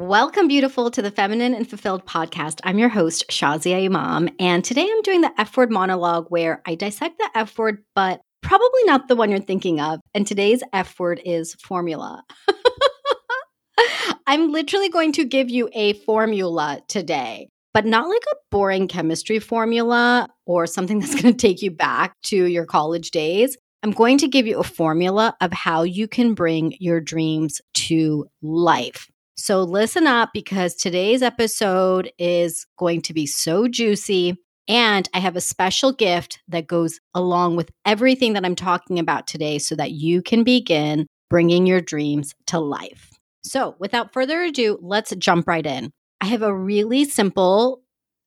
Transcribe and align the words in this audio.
Welcome, 0.00 0.46
beautiful, 0.46 0.92
to 0.92 1.02
the 1.02 1.10
Feminine 1.10 1.54
and 1.54 1.68
Fulfilled 1.68 2.06
podcast. 2.06 2.60
I'm 2.62 2.78
your 2.78 2.88
host, 2.88 3.24
Shazia 3.30 3.84
Imam, 3.84 4.28
and 4.38 4.64
today 4.64 4.88
I'm 4.88 5.02
doing 5.02 5.22
the 5.22 5.32
F 5.36 5.56
word 5.56 5.72
monologue 5.72 6.26
where 6.28 6.62
I 6.64 6.76
dissect 6.76 7.18
the 7.18 7.28
F 7.34 7.58
word, 7.58 7.82
but 7.96 8.20
probably 8.40 8.84
not 8.84 9.08
the 9.08 9.16
one 9.16 9.28
you're 9.28 9.40
thinking 9.40 9.80
of. 9.80 9.98
And 10.14 10.24
today's 10.24 10.62
F 10.72 11.00
word 11.00 11.20
is 11.24 11.54
formula. 11.54 12.22
I'm 14.28 14.52
literally 14.52 14.88
going 14.88 15.10
to 15.14 15.24
give 15.24 15.50
you 15.50 15.68
a 15.72 15.94
formula 15.94 16.80
today, 16.86 17.48
but 17.74 17.84
not 17.84 18.08
like 18.08 18.22
a 18.30 18.36
boring 18.52 18.86
chemistry 18.86 19.40
formula 19.40 20.28
or 20.46 20.68
something 20.68 21.00
that's 21.00 21.20
going 21.20 21.34
to 21.34 21.46
take 21.46 21.60
you 21.60 21.72
back 21.72 22.14
to 22.26 22.44
your 22.44 22.66
college 22.66 23.10
days. 23.10 23.56
I'm 23.82 23.90
going 23.90 24.18
to 24.18 24.28
give 24.28 24.46
you 24.46 24.60
a 24.60 24.64
formula 24.64 25.36
of 25.40 25.52
how 25.52 25.82
you 25.82 26.06
can 26.06 26.34
bring 26.34 26.76
your 26.78 27.00
dreams 27.00 27.60
to 27.74 28.28
life. 28.42 29.08
So 29.38 29.62
listen 29.62 30.08
up 30.08 30.30
because 30.34 30.74
today's 30.74 31.22
episode 31.22 32.10
is 32.18 32.66
going 32.76 33.02
to 33.02 33.14
be 33.14 33.24
so 33.24 33.68
juicy. 33.68 34.36
And 34.66 35.08
I 35.14 35.20
have 35.20 35.36
a 35.36 35.40
special 35.40 35.92
gift 35.92 36.40
that 36.48 36.66
goes 36.66 36.98
along 37.14 37.54
with 37.54 37.70
everything 37.86 38.32
that 38.32 38.44
I'm 38.44 38.56
talking 38.56 38.98
about 38.98 39.28
today 39.28 39.58
so 39.58 39.76
that 39.76 39.92
you 39.92 40.22
can 40.22 40.42
begin 40.42 41.06
bringing 41.30 41.66
your 41.66 41.80
dreams 41.80 42.34
to 42.48 42.58
life. 42.58 43.12
So, 43.44 43.76
without 43.78 44.12
further 44.12 44.42
ado, 44.42 44.76
let's 44.82 45.14
jump 45.14 45.46
right 45.46 45.64
in. 45.64 45.92
I 46.20 46.26
have 46.26 46.42
a 46.42 46.54
really 46.54 47.04
simple 47.04 47.82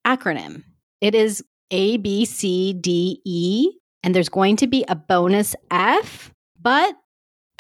acronym. 0.08 0.64
It 1.02 1.14
is 1.14 1.44
A, 1.72 1.98
B, 1.98 2.24
C, 2.24 2.72
D, 2.72 3.22
E, 3.26 3.70
and 4.02 4.16
there's 4.16 4.30
going 4.30 4.56
to 4.56 4.68
be 4.68 4.86
a 4.88 4.96
bonus 4.96 5.58
F, 5.70 6.32
but 6.60 6.96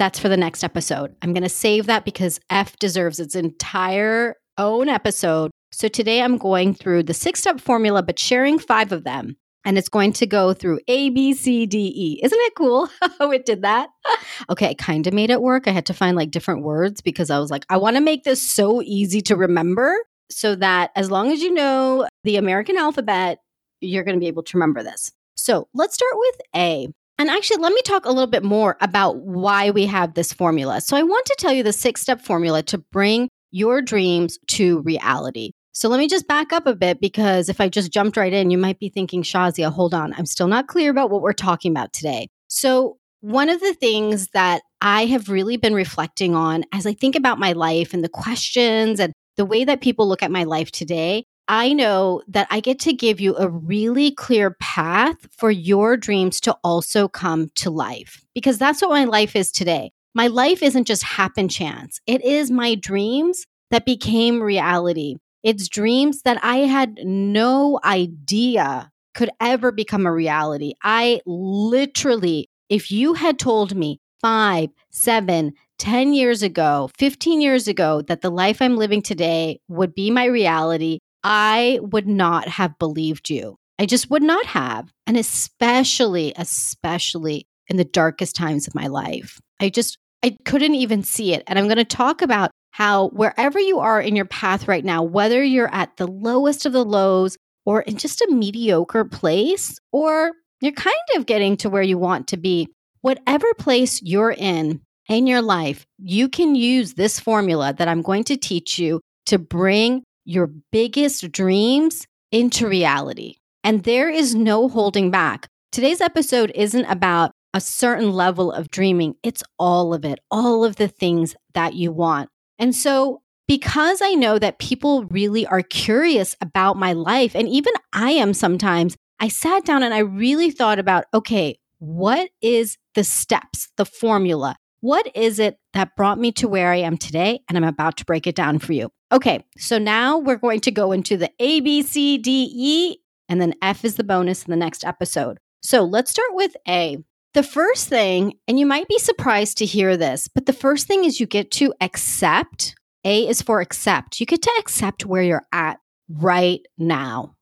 that's 0.01 0.17
for 0.17 0.29
the 0.29 0.35
next 0.37 0.63
episode. 0.63 1.15
I'm 1.21 1.31
going 1.31 1.43
to 1.43 1.49
save 1.49 1.85
that 1.85 2.05
because 2.05 2.39
F 2.49 2.75
deserves 2.79 3.19
its 3.19 3.35
entire 3.35 4.35
own 4.57 4.89
episode. 4.89 5.51
So 5.71 5.87
today 5.87 6.23
I'm 6.23 6.39
going 6.39 6.73
through 6.73 7.03
the 7.03 7.13
six 7.13 7.41
step 7.41 7.61
formula, 7.61 8.01
but 8.01 8.17
sharing 8.17 8.57
five 8.57 8.91
of 8.91 9.03
them. 9.03 9.35
And 9.63 9.77
it's 9.77 9.89
going 9.89 10.13
to 10.13 10.25
go 10.25 10.55
through 10.55 10.79
A, 10.87 11.11
B, 11.11 11.35
C, 11.35 11.67
D, 11.67 11.93
E. 11.95 12.19
Isn't 12.23 12.39
it 12.39 12.53
cool 12.57 12.89
how 13.19 13.29
it 13.29 13.45
did 13.45 13.61
that? 13.61 13.89
okay, 14.49 14.69
I 14.69 14.73
kind 14.73 15.05
of 15.05 15.13
made 15.13 15.29
it 15.29 15.43
work. 15.43 15.67
I 15.67 15.71
had 15.71 15.85
to 15.85 15.93
find 15.93 16.17
like 16.17 16.31
different 16.31 16.63
words 16.63 17.01
because 17.01 17.29
I 17.29 17.37
was 17.37 17.51
like, 17.51 17.67
I 17.69 17.77
want 17.77 17.95
to 17.95 18.01
make 18.01 18.23
this 18.23 18.41
so 18.41 18.81
easy 18.81 19.21
to 19.21 19.35
remember 19.35 19.95
so 20.31 20.55
that 20.55 20.89
as 20.95 21.11
long 21.11 21.31
as 21.31 21.43
you 21.43 21.53
know 21.53 22.07
the 22.23 22.37
American 22.37 22.75
alphabet, 22.75 23.37
you're 23.81 24.03
going 24.03 24.15
to 24.15 24.19
be 24.19 24.29
able 24.29 24.41
to 24.41 24.57
remember 24.57 24.81
this. 24.81 25.11
So 25.37 25.67
let's 25.75 25.93
start 25.93 26.13
with 26.15 26.35
A. 26.55 26.87
And 27.21 27.29
actually, 27.29 27.61
let 27.61 27.71
me 27.71 27.81
talk 27.83 28.05
a 28.05 28.09
little 28.09 28.25
bit 28.25 28.41
more 28.41 28.77
about 28.81 29.17
why 29.17 29.69
we 29.69 29.85
have 29.85 30.15
this 30.15 30.33
formula. 30.33 30.81
So, 30.81 30.97
I 30.97 31.03
want 31.03 31.23
to 31.27 31.35
tell 31.37 31.53
you 31.53 31.61
the 31.61 31.71
six 31.71 32.01
step 32.01 32.19
formula 32.19 32.63
to 32.63 32.79
bring 32.79 33.29
your 33.51 33.79
dreams 33.79 34.39
to 34.47 34.79
reality. 34.79 35.51
So, 35.71 35.87
let 35.87 35.99
me 35.99 36.07
just 36.07 36.27
back 36.27 36.51
up 36.51 36.65
a 36.65 36.73
bit 36.73 36.99
because 36.99 37.47
if 37.47 37.61
I 37.61 37.69
just 37.69 37.91
jumped 37.91 38.17
right 38.17 38.33
in, 38.33 38.49
you 38.49 38.57
might 38.57 38.79
be 38.79 38.89
thinking, 38.89 39.21
Shazia, 39.21 39.71
hold 39.71 39.93
on, 39.93 40.15
I'm 40.17 40.25
still 40.25 40.47
not 40.47 40.65
clear 40.65 40.89
about 40.89 41.11
what 41.11 41.21
we're 41.21 41.33
talking 41.33 41.71
about 41.71 41.93
today. 41.93 42.27
So, 42.47 42.97
one 43.19 43.49
of 43.49 43.59
the 43.59 43.75
things 43.75 44.29
that 44.33 44.63
I 44.81 45.05
have 45.05 45.29
really 45.29 45.57
been 45.57 45.75
reflecting 45.75 46.33
on 46.33 46.63
as 46.73 46.87
I 46.87 46.93
think 46.93 47.15
about 47.15 47.37
my 47.37 47.51
life 47.51 47.93
and 47.93 48.03
the 48.03 48.09
questions 48.09 48.99
and 48.99 49.13
the 49.37 49.45
way 49.45 49.63
that 49.63 49.81
people 49.81 50.07
look 50.07 50.23
at 50.23 50.31
my 50.31 50.43
life 50.43 50.71
today 50.71 51.25
I 51.51 51.73
know 51.73 52.21
that 52.29 52.47
I 52.49 52.61
get 52.61 52.79
to 52.79 52.93
give 52.93 53.19
you 53.19 53.35
a 53.35 53.49
really 53.49 54.11
clear 54.11 54.51
path 54.61 55.17
for 55.37 55.51
your 55.51 55.97
dreams 55.97 56.39
to 56.41 56.55
also 56.63 57.09
come 57.09 57.49
to 57.55 57.69
life 57.69 58.23
because 58.33 58.57
that's 58.57 58.81
what 58.81 58.91
my 58.91 59.03
life 59.03 59.35
is 59.35 59.51
today. 59.51 59.91
My 60.15 60.27
life 60.27 60.63
isn't 60.63 60.85
just 60.85 61.03
happen 61.03 61.49
chance. 61.49 61.99
It 62.07 62.23
is 62.23 62.51
my 62.51 62.75
dreams 62.75 63.45
that 63.69 63.85
became 63.85 64.41
reality. 64.41 65.17
It's 65.43 65.67
dreams 65.67 66.21
that 66.21 66.39
I 66.41 66.59
had 66.59 66.99
no 67.03 67.81
idea 67.83 68.89
could 69.13 69.31
ever 69.41 69.73
become 69.73 70.05
a 70.05 70.13
reality. 70.13 70.75
I 70.83 71.19
literally, 71.25 72.49
if 72.69 72.91
you 72.91 73.13
had 73.15 73.37
told 73.37 73.75
me 73.75 73.99
five, 74.21 74.69
seven, 74.89 75.51
10 75.79 76.13
years 76.13 76.43
ago, 76.43 76.89
15 76.97 77.41
years 77.41 77.67
ago, 77.67 78.03
that 78.03 78.21
the 78.21 78.29
life 78.29 78.61
I'm 78.61 78.77
living 78.77 79.01
today 79.01 79.59
would 79.67 79.93
be 79.93 80.11
my 80.11 80.25
reality, 80.25 80.99
I 81.23 81.79
would 81.81 82.07
not 82.07 82.47
have 82.47 82.77
believed 82.79 83.29
you. 83.29 83.57
I 83.79 83.85
just 83.85 84.09
would 84.09 84.23
not 84.23 84.45
have. 84.45 84.91
And 85.07 85.17
especially, 85.17 86.33
especially 86.35 87.47
in 87.67 87.77
the 87.77 87.83
darkest 87.85 88.35
times 88.35 88.67
of 88.67 88.75
my 88.75 88.87
life. 88.87 89.39
I 89.59 89.69
just, 89.69 89.97
I 90.23 90.37
couldn't 90.45 90.75
even 90.75 91.03
see 91.03 91.33
it. 91.33 91.43
And 91.47 91.57
I'm 91.57 91.65
going 91.65 91.77
to 91.77 91.85
talk 91.85 92.21
about 92.21 92.51
how 92.71 93.09
wherever 93.09 93.59
you 93.59 93.79
are 93.79 94.01
in 94.01 94.15
your 94.15 94.25
path 94.25 94.67
right 94.67 94.85
now, 94.85 95.03
whether 95.03 95.43
you're 95.43 95.73
at 95.73 95.97
the 95.97 96.07
lowest 96.07 96.65
of 96.65 96.73
the 96.73 96.85
lows 96.85 97.37
or 97.65 97.81
in 97.81 97.97
just 97.97 98.21
a 98.21 98.31
mediocre 98.31 99.05
place, 99.05 99.79
or 99.91 100.31
you're 100.61 100.71
kind 100.71 100.95
of 101.15 101.25
getting 101.25 101.57
to 101.57 101.69
where 101.69 101.83
you 101.83 101.97
want 101.97 102.27
to 102.27 102.37
be, 102.37 102.67
whatever 103.01 103.47
place 103.55 104.01
you're 104.01 104.31
in 104.31 104.81
in 105.09 105.27
your 105.27 105.41
life, 105.41 105.85
you 105.97 106.29
can 106.29 106.55
use 106.55 106.93
this 106.93 107.19
formula 107.19 107.73
that 107.77 107.87
I'm 107.87 108.01
going 108.01 108.23
to 108.25 108.37
teach 108.37 108.79
you 108.79 109.01
to 109.27 109.37
bring 109.37 110.03
your 110.25 110.47
biggest 110.71 111.31
dreams 111.31 112.07
into 112.31 112.67
reality. 112.67 113.35
And 113.63 113.83
there 113.83 114.09
is 114.09 114.33
no 114.33 114.69
holding 114.69 115.11
back. 115.11 115.47
Today's 115.71 116.01
episode 116.01 116.51
isn't 116.55 116.85
about 116.85 117.31
a 117.53 117.61
certain 117.61 118.11
level 118.11 118.51
of 118.51 118.71
dreaming, 118.71 119.15
it's 119.23 119.43
all 119.59 119.93
of 119.93 120.05
it, 120.05 120.19
all 120.29 120.63
of 120.63 120.77
the 120.77 120.87
things 120.87 121.35
that 121.53 121.73
you 121.73 121.91
want. 121.91 122.29
And 122.57 122.75
so, 122.75 123.21
because 123.47 124.01
I 124.01 124.13
know 124.13 124.39
that 124.39 124.59
people 124.59 125.05
really 125.05 125.45
are 125.45 125.61
curious 125.61 126.35
about 126.39 126.77
my 126.77 126.93
life, 126.93 127.35
and 127.35 127.49
even 127.49 127.73
I 127.91 128.11
am 128.11 128.33
sometimes, 128.33 128.95
I 129.19 129.27
sat 129.27 129.65
down 129.65 129.83
and 129.83 129.93
I 129.93 129.99
really 129.99 130.51
thought 130.51 130.79
about 130.79 131.05
okay, 131.13 131.57
what 131.79 132.29
is 132.41 132.77
the 132.95 133.03
steps, 133.03 133.69
the 133.75 133.85
formula? 133.85 134.55
What 134.81 135.15
is 135.15 135.37
it 135.37 135.57
that 135.73 135.95
brought 135.95 136.19
me 136.19 136.31
to 136.33 136.47
where 136.47 136.71
I 136.71 136.77
am 136.77 136.97
today? 136.97 137.41
And 137.47 137.57
I'm 137.57 137.63
about 137.63 137.97
to 137.97 138.05
break 138.05 138.25
it 138.25 138.35
down 138.35 138.57
for 138.57 138.73
you. 138.73 138.91
Okay, 139.11 139.45
so 139.57 139.77
now 139.77 140.17
we're 140.17 140.37
going 140.37 140.59
to 140.61 140.71
go 140.71 140.91
into 140.91 141.17
the 141.17 141.31
A, 141.39 141.59
B, 141.61 141.83
C, 141.83 142.17
D, 142.17 142.51
E, 142.53 142.97
and 143.29 143.39
then 143.39 143.53
F 143.61 143.85
is 143.85 143.95
the 143.95 144.03
bonus 144.03 144.43
in 144.43 144.49
the 144.51 144.57
next 144.57 144.83
episode. 144.83 145.37
So 145.61 145.83
let's 145.83 146.09
start 146.09 146.29
with 146.33 146.55
A. 146.67 146.97
The 147.35 147.43
first 147.43 147.87
thing, 147.87 148.33
and 148.47 148.59
you 148.59 148.65
might 148.65 148.87
be 148.87 148.97
surprised 148.97 149.59
to 149.59 149.65
hear 149.65 149.95
this, 149.95 150.27
but 150.27 150.47
the 150.47 150.53
first 150.53 150.87
thing 150.87 151.05
is 151.05 151.19
you 151.19 151.27
get 151.27 151.51
to 151.51 151.73
accept. 151.79 152.75
A 153.05 153.27
is 153.27 153.41
for 153.41 153.61
accept. 153.61 154.19
You 154.19 154.25
get 154.25 154.41
to 154.41 154.51
accept 154.59 155.05
where 155.05 155.23
you're 155.23 155.47
at 155.51 155.77
right 156.09 156.61
now. 156.77 157.35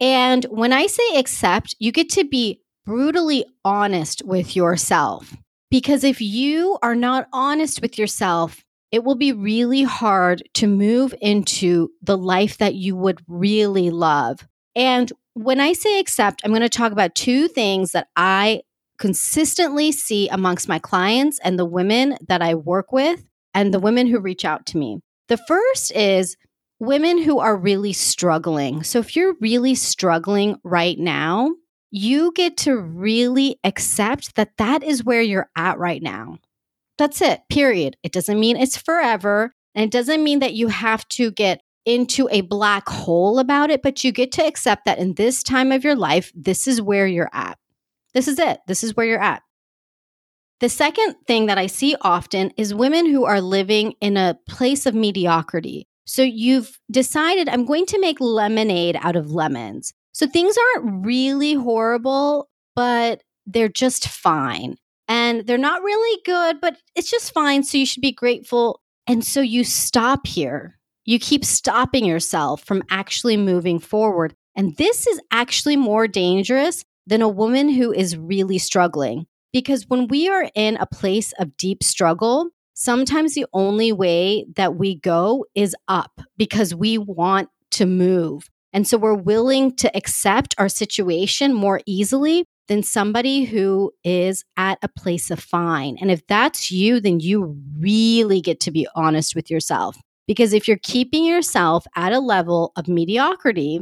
And 0.00 0.44
when 0.44 0.72
I 0.72 0.86
say 0.86 1.16
accept, 1.16 1.76
you 1.78 1.92
get 1.92 2.08
to 2.10 2.24
be 2.24 2.62
brutally 2.84 3.44
honest 3.64 4.22
with 4.24 4.56
yourself. 4.56 5.36
Because 5.70 6.04
if 6.04 6.20
you 6.20 6.78
are 6.82 6.94
not 6.94 7.28
honest 7.32 7.82
with 7.82 7.98
yourself, 7.98 8.64
it 8.92 9.04
will 9.04 9.16
be 9.16 9.32
really 9.32 9.82
hard 9.82 10.42
to 10.54 10.66
move 10.66 11.14
into 11.20 11.90
the 12.02 12.16
life 12.16 12.58
that 12.58 12.74
you 12.74 12.96
would 12.96 13.20
really 13.26 13.90
love. 13.90 14.46
And 14.74 15.12
when 15.34 15.60
I 15.60 15.72
say 15.72 15.98
accept, 15.98 16.40
I'm 16.44 16.50
going 16.50 16.62
to 16.62 16.68
talk 16.68 16.92
about 16.92 17.14
two 17.14 17.48
things 17.48 17.92
that 17.92 18.08
I 18.16 18.62
consistently 18.98 19.92
see 19.92 20.28
amongst 20.28 20.68
my 20.68 20.78
clients 20.78 21.38
and 21.42 21.58
the 21.58 21.64
women 21.64 22.16
that 22.28 22.42
I 22.42 22.54
work 22.54 22.92
with 22.92 23.24
and 23.52 23.74
the 23.74 23.80
women 23.80 24.06
who 24.06 24.20
reach 24.20 24.44
out 24.44 24.66
to 24.66 24.78
me. 24.78 25.00
The 25.28 25.36
first 25.36 25.92
is 25.92 26.36
women 26.78 27.22
who 27.22 27.38
are 27.38 27.56
really 27.56 27.92
struggling. 27.92 28.82
So 28.82 28.98
if 28.98 29.16
you're 29.16 29.34
really 29.40 29.74
struggling 29.74 30.56
right 30.62 30.98
now, 30.98 31.50
you 31.90 32.32
get 32.34 32.56
to 32.58 32.76
really 32.76 33.58
accept 33.64 34.36
that 34.36 34.56
that 34.58 34.82
is 34.82 35.04
where 35.04 35.22
you're 35.22 35.50
at 35.56 35.78
right 35.78 36.02
now. 36.02 36.38
That's 36.98 37.20
it, 37.20 37.42
period. 37.50 37.96
It 38.02 38.12
doesn't 38.12 38.40
mean 38.40 38.56
it's 38.56 38.76
forever. 38.76 39.54
And 39.74 39.84
it 39.84 39.90
doesn't 39.90 40.24
mean 40.24 40.38
that 40.38 40.54
you 40.54 40.68
have 40.68 41.06
to 41.10 41.30
get 41.30 41.60
into 41.84 42.28
a 42.32 42.40
black 42.40 42.88
hole 42.88 43.38
about 43.38 43.70
it, 43.70 43.82
but 43.82 44.02
you 44.02 44.10
get 44.10 44.32
to 44.32 44.44
accept 44.44 44.86
that 44.86 44.98
in 44.98 45.14
this 45.14 45.42
time 45.42 45.70
of 45.70 45.84
your 45.84 45.94
life, 45.94 46.32
this 46.34 46.66
is 46.66 46.82
where 46.82 47.06
you're 47.06 47.30
at. 47.32 47.58
This 48.14 48.26
is 48.26 48.38
it. 48.38 48.58
This 48.66 48.82
is 48.82 48.96
where 48.96 49.06
you're 49.06 49.22
at. 49.22 49.42
The 50.60 50.70
second 50.70 51.14
thing 51.26 51.46
that 51.46 51.58
I 51.58 51.66
see 51.66 51.94
often 52.00 52.50
is 52.56 52.74
women 52.74 53.06
who 53.06 53.24
are 53.24 53.42
living 53.42 53.92
in 54.00 54.16
a 54.16 54.38
place 54.48 54.86
of 54.86 54.94
mediocrity. 54.94 55.86
So 56.06 56.22
you've 56.22 56.80
decided, 56.90 57.48
I'm 57.48 57.66
going 57.66 57.84
to 57.86 58.00
make 58.00 58.20
lemonade 58.20 58.96
out 59.00 59.16
of 59.16 59.30
lemons. 59.30 59.92
So 60.16 60.26
things 60.26 60.56
aren't 60.56 61.04
really 61.04 61.52
horrible, 61.52 62.48
but 62.74 63.22
they're 63.44 63.68
just 63.68 64.08
fine. 64.08 64.76
And 65.08 65.46
they're 65.46 65.58
not 65.58 65.82
really 65.82 66.22
good, 66.24 66.58
but 66.58 66.78
it's 66.94 67.10
just 67.10 67.34
fine. 67.34 67.62
So 67.62 67.76
you 67.76 67.84
should 67.84 68.00
be 68.00 68.12
grateful. 68.12 68.80
And 69.06 69.22
so 69.22 69.42
you 69.42 69.62
stop 69.62 70.26
here. 70.26 70.78
You 71.04 71.18
keep 71.18 71.44
stopping 71.44 72.06
yourself 72.06 72.64
from 72.64 72.82
actually 72.88 73.36
moving 73.36 73.78
forward. 73.78 74.34
And 74.54 74.74
this 74.78 75.06
is 75.06 75.20
actually 75.32 75.76
more 75.76 76.08
dangerous 76.08 76.82
than 77.06 77.20
a 77.20 77.28
woman 77.28 77.68
who 77.68 77.92
is 77.92 78.16
really 78.16 78.56
struggling. 78.56 79.26
Because 79.52 79.86
when 79.86 80.08
we 80.08 80.30
are 80.30 80.50
in 80.54 80.78
a 80.78 80.86
place 80.86 81.34
of 81.38 81.58
deep 81.58 81.82
struggle, 81.82 82.48
sometimes 82.72 83.34
the 83.34 83.44
only 83.52 83.92
way 83.92 84.46
that 84.56 84.76
we 84.76 84.94
go 84.98 85.44
is 85.54 85.76
up 85.88 86.22
because 86.38 86.74
we 86.74 86.96
want 86.96 87.50
to 87.72 87.84
move. 87.84 88.48
And 88.76 88.86
so 88.86 88.98
we're 88.98 89.14
willing 89.14 89.74
to 89.76 89.96
accept 89.96 90.54
our 90.58 90.68
situation 90.68 91.54
more 91.54 91.80
easily 91.86 92.44
than 92.68 92.82
somebody 92.82 93.44
who 93.44 93.90
is 94.04 94.44
at 94.58 94.78
a 94.82 94.88
place 94.88 95.30
of 95.30 95.40
fine. 95.40 95.96
And 95.98 96.10
if 96.10 96.26
that's 96.26 96.70
you, 96.70 97.00
then 97.00 97.18
you 97.18 97.56
really 97.78 98.42
get 98.42 98.60
to 98.60 98.70
be 98.70 98.86
honest 98.94 99.34
with 99.34 99.50
yourself. 99.50 99.96
Because 100.26 100.52
if 100.52 100.68
you're 100.68 100.76
keeping 100.82 101.24
yourself 101.24 101.86
at 101.96 102.12
a 102.12 102.20
level 102.20 102.72
of 102.76 102.86
mediocrity, 102.86 103.80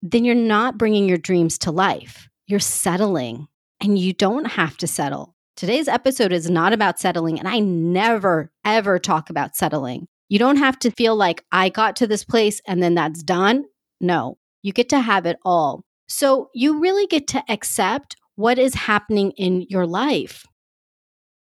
then 0.00 0.24
you're 0.24 0.36
not 0.36 0.78
bringing 0.78 1.08
your 1.08 1.18
dreams 1.18 1.58
to 1.58 1.72
life. 1.72 2.28
You're 2.46 2.60
settling 2.60 3.48
and 3.80 3.98
you 3.98 4.12
don't 4.12 4.44
have 4.44 4.76
to 4.76 4.86
settle. 4.86 5.34
Today's 5.56 5.88
episode 5.88 6.30
is 6.32 6.48
not 6.48 6.72
about 6.72 7.00
settling, 7.00 7.40
and 7.40 7.48
I 7.48 7.58
never, 7.58 8.52
ever 8.64 9.00
talk 9.00 9.28
about 9.28 9.56
settling. 9.56 10.06
You 10.28 10.38
don't 10.38 10.58
have 10.58 10.78
to 10.80 10.92
feel 10.92 11.16
like 11.16 11.44
I 11.50 11.68
got 11.68 11.96
to 11.96 12.06
this 12.06 12.22
place 12.22 12.60
and 12.68 12.80
then 12.80 12.94
that's 12.94 13.24
done. 13.24 13.64
No, 14.00 14.38
you 14.62 14.72
get 14.72 14.88
to 14.90 15.00
have 15.00 15.26
it 15.26 15.38
all. 15.44 15.84
So 16.08 16.50
you 16.54 16.80
really 16.80 17.06
get 17.06 17.26
to 17.28 17.42
accept 17.48 18.16
what 18.36 18.58
is 18.58 18.74
happening 18.74 19.32
in 19.32 19.62
your 19.68 19.86
life. 19.86 20.44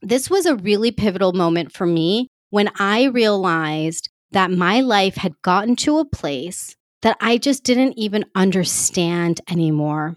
This 0.03 0.31
was 0.31 0.47
a 0.47 0.57
really 0.57 0.91
pivotal 0.91 1.33
moment 1.33 1.73
for 1.73 1.87
me 1.87 2.29
when 2.51 2.71
I 2.79 3.05
realized 3.05 4.09
that 4.31 4.51
my 4.51 4.81
life 4.81 5.17
had 5.17 5.41
gotten 5.43 5.77
to 5.77 5.99
a 5.99 6.05
place 6.05 6.77
that 7.03 7.17
I 7.21 7.39
just 7.39 7.65
didn't 7.65 7.95
even 7.99 8.25
understand 8.35 9.41
anymore. 9.49 10.17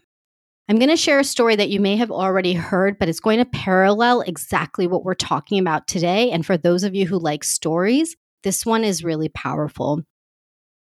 I'm 0.67 0.77
going 0.77 0.89
to 0.89 0.97
share 0.97 1.19
a 1.19 1.23
story 1.23 1.55
that 1.55 1.69
you 1.69 1.79
may 1.79 1.95
have 1.95 2.11
already 2.11 2.53
heard, 2.53 2.99
but 2.99 3.09
it's 3.09 3.19
going 3.19 3.39
to 3.39 3.45
parallel 3.45 4.21
exactly 4.21 4.85
what 4.85 5.03
we're 5.03 5.15
talking 5.15 5.59
about 5.59 5.87
today. 5.87 6.29
And 6.29 6.45
for 6.45 6.57
those 6.57 6.83
of 6.83 6.93
you 6.93 7.07
who 7.07 7.17
like 7.17 7.43
stories, 7.43 8.15
this 8.43 8.65
one 8.65 8.83
is 8.83 9.03
really 9.03 9.29
powerful. 9.29 10.03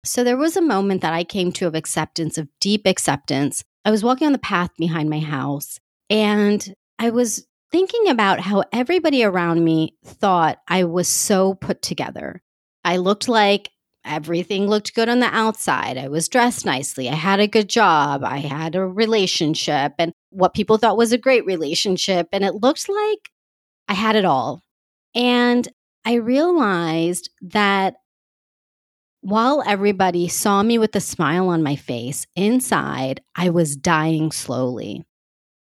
So, 0.04 0.25
there 0.25 0.37
was 0.37 0.56
a 0.56 0.62
moment 0.62 1.00
that 1.02 1.14
I 1.14 1.25
came 1.25 1.52
to 1.52 1.66
of 1.66 1.75
acceptance, 1.75 2.37
of 2.37 2.49
deep 2.60 2.87
acceptance. 2.87 3.62
I 3.84 3.90
was 3.90 4.02
walking 4.02 4.26
on 4.26 4.32
the 4.32 4.38
path 4.38 4.70
behind 4.78 5.10
my 5.10 5.20
house 5.20 5.78
and 6.10 6.75
I 6.99 7.10
was 7.10 7.46
thinking 7.72 8.08
about 8.08 8.38
how 8.38 8.64
everybody 8.72 9.25
around 9.25 9.64
me 9.64 9.96
thought 10.04 10.58
I 10.69 10.84
was 10.84 11.08
so 11.08 11.54
put 11.54 11.82
together. 11.82 12.43
I 12.84 12.99
looked 12.99 13.28
like 13.28 13.70
everything 14.04 14.66
looked 14.66 14.94
good 14.94 15.08
on 15.08 15.20
the 15.20 15.26
outside. 15.26 15.96
I 15.96 16.08
was 16.08 16.28
dressed 16.28 16.66
nicely. 16.66 17.08
I 17.08 17.14
had 17.14 17.40
a 17.40 17.46
good 17.46 17.69
job. 17.69 18.22
I 18.25 18.38
had 18.38 18.75
a 18.75 18.87
relationship 18.87 19.94
and 19.98 20.12
what 20.31 20.55
people 20.55 20.76
thought 20.76 20.96
was 20.96 21.12
a 21.12 21.19
great 21.19 21.46
relationship. 21.46 22.28
And 22.32 22.44
it 22.44 22.55
looked 22.55 22.88
like 22.88 23.31
I 23.88 23.94
had 23.94 24.16
it 24.16 24.25
all. 24.25 24.62
And 25.14 25.66
I 26.05 26.14
realized 26.14 27.31
that 27.43 27.94
while 29.22 29.62
everybody 29.64 30.26
saw 30.26 30.62
me 30.62 30.78
with 30.78 30.94
a 30.96 31.00
smile 31.00 31.48
on 31.48 31.62
my 31.62 31.76
face, 31.76 32.26
inside 32.34 33.22
I 33.36 33.50
was 33.50 33.76
dying 33.76 34.32
slowly. 34.32 35.04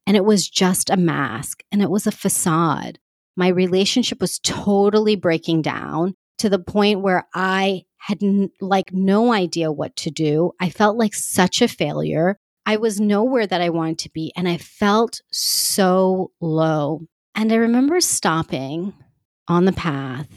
And 0.08 0.18
it 0.18 0.26
was 0.26 0.50
just 0.50 0.90
a 0.90 0.98
mask 0.98 1.64
and 1.72 1.82
it 1.82 1.90
was 1.90 2.08
a 2.08 2.12
facade. 2.12 2.98
My 3.38 3.48
relationship 3.48 4.20
was 4.20 4.40
totally 4.40 5.16
breaking 5.16 5.62
down 5.62 6.16
to 6.40 6.50
the 6.50 6.60
point 6.60 7.02
where 7.02 7.28
I 7.36 7.84
had 7.98 8.24
n- 8.24 8.50
like 8.60 8.92
no 8.92 9.32
idea 9.32 9.72
what 9.72 9.96
to 9.98 10.10
do. 10.10 10.54
I 10.60 10.72
felt 10.72 10.98
like 10.98 11.14
such 11.14 11.62
a 11.62 11.68
failure. 11.68 12.40
I 12.66 12.78
was 12.78 13.00
nowhere 13.00 13.46
that 13.46 13.62
I 13.62 13.70
wanted 13.70 14.00
to 14.00 14.10
be 14.10 14.34
and 14.36 14.50
I 14.50 14.58
felt 14.58 15.22
so 15.32 16.32
low. 16.42 17.02
And 17.36 17.54
I 17.54 17.58
remember 17.58 18.02
stopping 18.02 18.94
on 19.48 19.66
the 19.66 19.72
path 19.72 20.28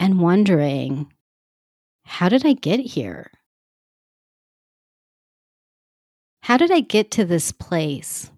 and 0.00 0.18
wondering, 0.18 1.12
how 2.04 2.28
did 2.30 2.44
I 2.44 2.54
get 2.54 2.80
here? 2.80 3.30
How 6.42 6.56
did 6.56 6.72
I 6.72 6.80
get 6.80 7.10
to 7.12 7.24
this 7.24 7.52
place? 7.52 8.30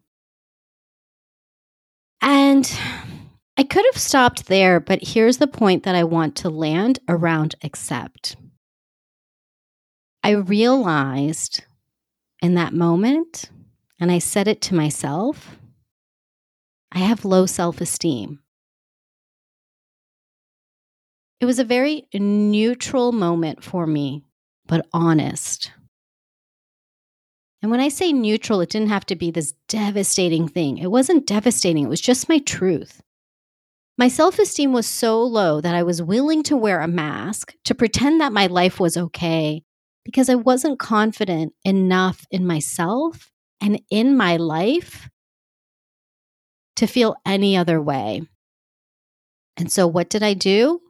And 2.21 2.71
I 3.57 3.63
could 3.63 3.85
have 3.93 4.01
stopped 4.01 4.47
there, 4.47 4.81
but 4.81 5.03
here's 5.03 5.39
the 5.39 5.47
point 5.47 5.85
that 5.85 5.95
I 5.95 6.05
want 6.05 6.37
to 6.37 6.51
land 6.51 6.99
around 7.09 7.55
accept. 7.63 8.37
I 10.25 10.31
realized 10.31 11.65
in 12.43 12.55
that 12.55 12.75
moment, 12.75 13.51
and 14.01 14.11
I 14.11 14.19
said 14.19 14.49
it 14.49 14.61
to 14.63 14.75
myself, 14.75 15.57
I 16.91 16.99
have 16.99 17.25
low 17.25 17.47
self 17.47 17.81
esteem. 17.81 18.41
It 21.43 21.47
was 21.47 21.59
a 21.59 21.65
very 21.65 22.07
neutral 22.15 23.11
moment 23.11 23.65
for 23.65 23.85
me, 23.85 24.23
but 24.69 24.87
honest. 24.93 25.73
And 27.61 27.69
when 27.69 27.81
I 27.81 27.89
say 27.89 28.13
neutral, 28.13 28.61
it 28.61 28.71
didn't 28.71 28.91
have 28.91 29.05
to 29.07 29.17
be 29.17 29.33
this 29.33 29.53
devastating 29.67 30.47
thing. 30.47 30.79
It 30.79 30.93
wasn't 30.93 31.27
devastating, 31.27 31.83
it 31.83 31.89
was 31.89 32.01
just 32.01 32.29
my 32.29 32.39
truth. 32.39 33.03
My 33.99 34.07
self 34.07 34.39
esteem 34.39 34.73
was 34.73 34.87
so 34.87 35.21
low 35.21 35.61
that 35.61 35.75
I 35.75 35.83
was 35.83 36.01
willing 36.01 36.45
to 36.45 36.57
wear 36.57 36.81
a 36.81 36.87
mask 36.87 37.57
to 37.65 37.75
pretend 37.75 38.21
that 38.21 38.33
my 38.33 38.47
life 38.47 38.79
was 38.79 38.97
okay 38.97 39.65
because 40.05 40.29
I 40.29 40.37
wasn't 40.37 40.79
confident 40.79 41.55
enough 41.65 42.25
in 42.31 42.47
myself 42.47 43.33
and 43.61 43.83
in 43.91 44.17
my 44.17 44.37
life 44.37 45.11
to 46.77 46.87
feel 46.87 47.17
any 47.27 47.57
other 47.57 47.83
way. 47.83 48.23
And 49.57 49.73
so, 49.73 49.89
what 49.89 50.09
did 50.09 50.23
I 50.23 50.35
do? 50.35 50.81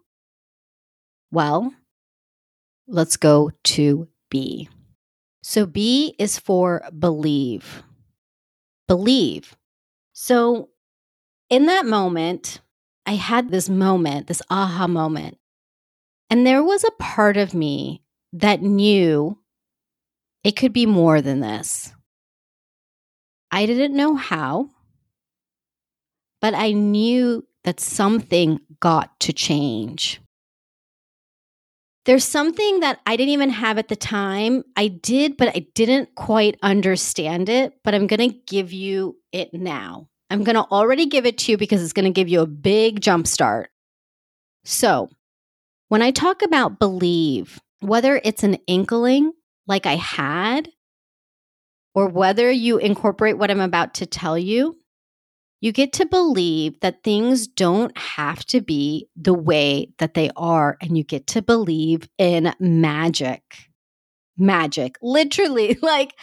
Well, 1.32 1.74
let's 2.86 3.16
go 3.16 3.50
to 3.64 4.08
B. 4.30 4.68
So, 5.42 5.66
B 5.66 6.14
is 6.18 6.38
for 6.38 6.84
believe. 6.96 7.82
Believe. 8.86 9.56
So, 10.12 10.70
in 11.50 11.66
that 11.66 11.86
moment, 11.86 12.60
I 13.06 13.14
had 13.14 13.50
this 13.50 13.68
moment, 13.68 14.28
this 14.28 14.42
aha 14.50 14.86
moment. 14.86 15.38
And 16.30 16.46
there 16.46 16.62
was 16.62 16.84
a 16.84 17.02
part 17.02 17.36
of 17.36 17.54
me 17.54 18.02
that 18.32 18.62
knew 18.62 19.38
it 20.44 20.52
could 20.56 20.72
be 20.72 20.86
more 20.86 21.20
than 21.20 21.40
this. 21.40 21.92
I 23.50 23.66
didn't 23.66 23.94
know 23.94 24.16
how, 24.16 24.70
but 26.40 26.54
I 26.54 26.72
knew 26.72 27.46
that 27.64 27.80
something 27.80 28.60
got 28.80 29.20
to 29.20 29.34
change. 29.34 30.21
There's 32.04 32.24
something 32.24 32.80
that 32.80 33.00
I 33.06 33.16
didn't 33.16 33.32
even 33.32 33.50
have 33.50 33.78
at 33.78 33.88
the 33.88 33.96
time. 33.96 34.64
I 34.76 34.88
did, 34.88 35.36
but 35.36 35.48
I 35.48 35.66
didn't 35.74 36.14
quite 36.16 36.58
understand 36.62 37.48
it. 37.48 37.74
But 37.84 37.94
I'm 37.94 38.08
going 38.08 38.30
to 38.30 38.36
give 38.46 38.72
you 38.72 39.16
it 39.30 39.54
now. 39.54 40.08
I'm 40.28 40.42
going 40.42 40.56
to 40.56 40.62
already 40.62 41.06
give 41.06 41.26
it 41.26 41.38
to 41.38 41.52
you 41.52 41.58
because 41.58 41.82
it's 41.82 41.92
going 41.92 42.06
to 42.06 42.10
give 42.10 42.28
you 42.28 42.40
a 42.40 42.46
big 42.46 43.00
jump 43.00 43.26
start. 43.26 43.70
So, 44.64 45.10
when 45.88 46.02
I 46.02 46.10
talk 46.10 46.42
about 46.42 46.78
believe, 46.78 47.60
whether 47.80 48.20
it's 48.24 48.42
an 48.42 48.54
inkling 48.66 49.32
like 49.66 49.86
I 49.86 49.96
had, 49.96 50.70
or 51.94 52.08
whether 52.08 52.50
you 52.50 52.78
incorporate 52.78 53.38
what 53.38 53.50
I'm 53.50 53.60
about 53.60 53.94
to 53.94 54.06
tell 54.06 54.38
you, 54.38 54.76
you 55.62 55.70
get 55.70 55.92
to 55.94 56.04
believe 56.04 56.78
that 56.80 57.04
things 57.04 57.46
don't 57.46 57.96
have 57.96 58.44
to 58.46 58.60
be 58.60 59.08
the 59.16 59.32
way 59.32 59.92
that 59.98 60.14
they 60.14 60.28
are. 60.36 60.76
And 60.82 60.98
you 60.98 61.04
get 61.04 61.28
to 61.28 61.40
believe 61.40 62.08
in 62.18 62.52
magic. 62.58 63.42
Magic, 64.36 64.96
literally, 65.00 65.78
like 65.82 66.14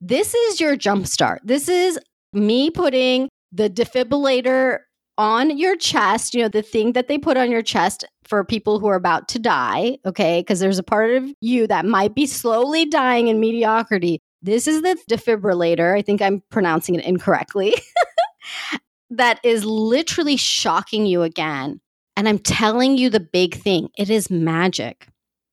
this 0.00 0.32
is 0.32 0.60
your 0.60 0.76
jump 0.76 1.08
start. 1.08 1.42
This 1.44 1.68
is 1.68 1.98
me 2.32 2.70
putting 2.70 3.28
the 3.50 3.68
defibrillator 3.68 4.78
on 5.16 5.58
your 5.58 5.74
chest, 5.74 6.32
you 6.34 6.42
know, 6.42 6.48
the 6.48 6.62
thing 6.62 6.92
that 6.92 7.08
they 7.08 7.18
put 7.18 7.36
on 7.36 7.50
your 7.50 7.62
chest 7.62 8.04
for 8.22 8.44
people 8.44 8.78
who 8.78 8.86
are 8.86 8.94
about 8.94 9.26
to 9.26 9.40
die, 9.40 9.98
okay? 10.06 10.40
Because 10.40 10.60
there's 10.60 10.78
a 10.78 10.84
part 10.84 11.10
of 11.10 11.28
you 11.40 11.66
that 11.66 11.84
might 11.84 12.14
be 12.14 12.26
slowly 12.26 12.86
dying 12.86 13.26
in 13.26 13.40
mediocrity. 13.40 14.20
This 14.40 14.68
is 14.68 14.82
the 14.82 14.96
defibrillator. 15.10 15.96
I 15.96 16.02
think 16.02 16.22
I'm 16.22 16.44
pronouncing 16.50 16.94
it 16.94 17.04
incorrectly. 17.04 17.74
that 19.10 19.40
is 19.42 19.64
literally 19.64 20.36
shocking 20.36 21.06
you 21.06 21.22
again. 21.22 21.80
And 22.16 22.28
I'm 22.28 22.38
telling 22.38 22.98
you 22.98 23.10
the 23.10 23.20
big 23.20 23.54
thing 23.54 23.88
it 23.96 24.10
is 24.10 24.30
magic. 24.30 25.08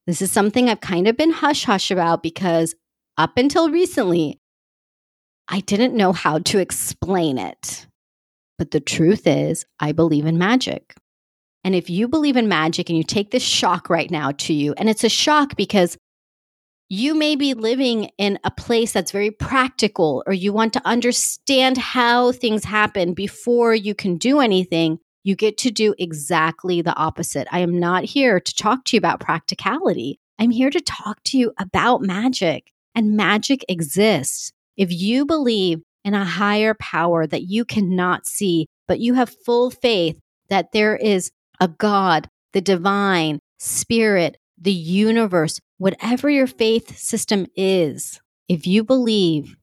This 0.07 0.21
is 0.21 0.31
something 0.31 0.69
I've 0.69 0.81
kind 0.81 1.07
of 1.07 1.17
been 1.17 1.31
hush 1.31 1.63
hush 1.63 1.91
about 1.91 2.21
because 2.21 2.75
up 3.17 3.37
until 3.37 3.69
recently, 3.69 4.39
I 5.47 5.61
didn't 5.61 5.95
know 5.95 6.11
how 6.11 6.39
to 6.39 6.59
explain 6.59 7.37
it. 7.37 7.87
But 8.57 8.71
the 8.71 8.79
truth 8.79 9.27
is, 9.27 9.65
I 9.79 9.91
believe 9.91 10.25
in 10.25 10.37
magic. 10.37 10.95
And 11.63 11.75
if 11.75 11.89
you 11.89 12.07
believe 12.07 12.37
in 12.37 12.47
magic 12.47 12.89
and 12.89 12.97
you 12.97 13.03
take 13.03 13.31
this 13.31 13.43
shock 13.43 13.89
right 13.89 14.09
now 14.09 14.31
to 14.31 14.53
you, 14.53 14.73
and 14.77 14.89
it's 14.89 15.03
a 15.03 15.09
shock 15.09 15.55
because 15.55 15.97
you 16.89 17.15
may 17.15 17.35
be 17.35 17.53
living 17.53 18.11
in 18.17 18.37
a 18.43 18.51
place 18.51 18.91
that's 18.91 19.11
very 19.11 19.31
practical, 19.31 20.23
or 20.27 20.33
you 20.33 20.53
want 20.53 20.73
to 20.73 20.81
understand 20.85 21.77
how 21.77 22.31
things 22.31 22.63
happen 22.63 23.13
before 23.13 23.73
you 23.73 23.95
can 23.95 24.17
do 24.17 24.39
anything. 24.39 24.99
you 25.25 25.35
get 25.35 25.57
to 25.57 25.71
do 25.71 25.95
exactly 25.97 26.83
the 26.83 26.95
opposite. 26.95 27.47
I 27.51 27.59
am 27.59 27.79
not 27.79 28.03
here 28.03 28.39
to 28.39 28.55
talk 28.55 28.85
to 28.85 28.95
you 28.95 28.99
about 28.99 29.19
practicality. 29.19 30.19
I'm 30.37 30.51
here 30.51 30.69
to 30.69 30.79
talk 30.79 31.21
to 31.25 31.37
you 31.37 31.51
about 31.57 32.01
magic, 32.01 32.71
and 32.93 33.17
magic 33.17 33.65
exists. 33.67 34.51
If 34.77 34.93
you 34.93 35.25
believe 35.25 35.81
in 36.03 36.13
a 36.13 36.23
higher 36.23 36.75
power 36.75 37.25
that 37.25 37.41
you 37.41 37.65
cannot 37.65 38.27
see, 38.27 38.67
but 38.87 38.99
you 38.99 39.15
have 39.15 39.35
full 39.45 39.71
faith 39.71 40.19
that 40.49 40.71
there 40.73 40.95
is 40.95 41.31
a 41.59 41.67
God, 41.67 42.29
the 42.53 42.61
divine, 42.61 43.39
spirit, 43.57 44.37
the 44.57 44.71
universe, 44.71 45.59
whatever 45.77 46.29
your 46.29 46.47
faith 46.47 46.97
system 46.97 47.47
is, 47.55 48.19
if 48.47 48.65
you 48.67 48.83
believe 48.83 49.55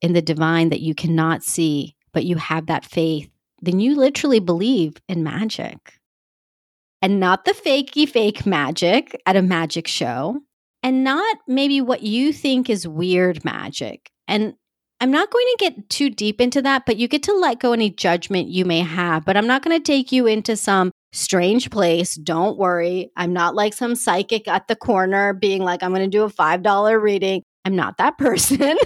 in 0.00 0.12
the 0.12 0.22
divine 0.22 0.70
that 0.70 0.80
you 0.80 0.94
cannot 0.94 1.42
see, 1.42 1.94
but 2.12 2.24
you 2.24 2.36
have 2.36 2.66
that 2.66 2.84
faith, 2.84 3.30
then 3.60 3.80
you 3.80 3.94
literally 3.94 4.40
believe 4.40 4.94
in 5.08 5.22
magic. 5.22 5.98
And 7.02 7.20
not 7.20 7.44
the 7.44 7.52
fakey 7.52 8.08
fake 8.08 8.46
magic 8.46 9.20
at 9.26 9.36
a 9.36 9.42
magic 9.42 9.86
show, 9.86 10.40
and 10.82 11.04
not 11.04 11.38
maybe 11.46 11.80
what 11.80 12.02
you 12.02 12.32
think 12.32 12.68
is 12.70 12.86
weird 12.88 13.44
magic. 13.44 14.10
And 14.28 14.54
I'm 15.00 15.10
not 15.10 15.30
going 15.30 15.46
to 15.46 15.56
get 15.58 15.88
too 15.88 16.10
deep 16.10 16.40
into 16.40 16.60
that, 16.62 16.84
but 16.84 16.98
you 16.98 17.08
get 17.08 17.22
to 17.24 17.32
let 17.32 17.58
go 17.58 17.72
any 17.72 17.90
judgment 17.90 18.48
you 18.48 18.66
may 18.66 18.80
have. 18.80 19.24
But 19.24 19.36
I'm 19.36 19.46
not 19.46 19.62
going 19.62 19.78
to 19.78 19.82
take 19.82 20.12
you 20.12 20.26
into 20.26 20.56
some 20.56 20.92
strange 21.12 21.70
place. 21.70 22.14
Don't 22.14 22.58
worry. 22.58 23.10
I'm 23.16 23.32
not 23.32 23.54
like 23.54 23.74
some 23.74 23.94
psychic 23.94 24.46
at 24.48 24.68
the 24.68 24.76
corner 24.76 25.32
being 25.32 25.62
like, 25.62 25.82
I'm 25.82 25.90
going 25.90 26.02
to 26.02 26.08
do 26.08 26.24
a 26.24 26.30
$5 26.30 27.02
reading. 27.02 27.42
I'm 27.64 27.76
not 27.76 27.98
that 27.98 28.18
person. 28.18 28.76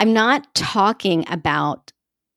I'm 0.00 0.12
not 0.12 0.54
talking 0.54 1.24
about 1.28 1.92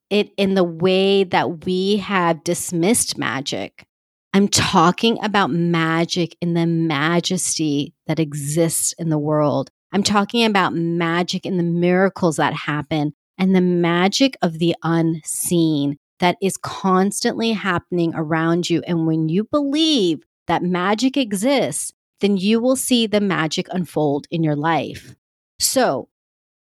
it 0.08 0.32
in 0.36 0.54
the 0.54 0.64
way 0.64 1.24
that 1.24 1.64
we 1.64 1.98
have 1.98 2.42
dismissed 2.42 3.18
magic. 3.18 3.84
I'm 4.32 4.48
talking 4.48 5.18
about 5.22 5.50
magic 5.50 6.36
in 6.40 6.54
the 6.54 6.66
majesty 6.66 7.94
that 8.06 8.20
exists 8.20 8.94
in 8.98 9.08
the 9.08 9.18
world. 9.18 9.70
I'm 9.92 10.02
talking 10.02 10.44
about 10.44 10.72
magic 10.72 11.44
in 11.44 11.56
the 11.56 11.64
miracles 11.64 12.36
that 12.36 12.54
happen 12.54 13.12
and 13.38 13.54
the 13.54 13.60
magic 13.60 14.36
of 14.40 14.58
the 14.58 14.76
unseen 14.82 15.96
that 16.20 16.36
is 16.40 16.56
constantly 16.56 17.52
happening 17.52 18.12
around 18.14 18.70
you. 18.70 18.82
And 18.86 19.06
when 19.06 19.28
you 19.28 19.44
believe 19.44 20.22
that 20.46 20.62
magic 20.62 21.16
exists, 21.16 21.92
then 22.20 22.36
you 22.36 22.60
will 22.60 22.76
see 22.76 23.06
the 23.06 23.20
magic 23.20 23.66
unfold 23.70 24.26
in 24.30 24.44
your 24.44 24.56
life. 24.56 25.14
So, 25.58 26.08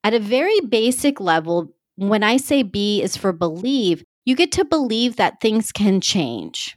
at 0.03 0.15
a 0.15 0.19
very 0.19 0.61
basic 0.61 1.21
level, 1.21 1.73
when 1.97 2.23
I 2.23 2.39
say 2.39 2.63
B 2.63 3.03
is 3.03 3.17
for 3.17 3.33
believe, 3.33 4.05
you 4.25 4.35
get 4.35 4.53
to 4.53 4.65
believe 4.65 5.17
that 5.17 5.41
things 5.41 5.71
can 5.73 6.01
change. 6.01 6.77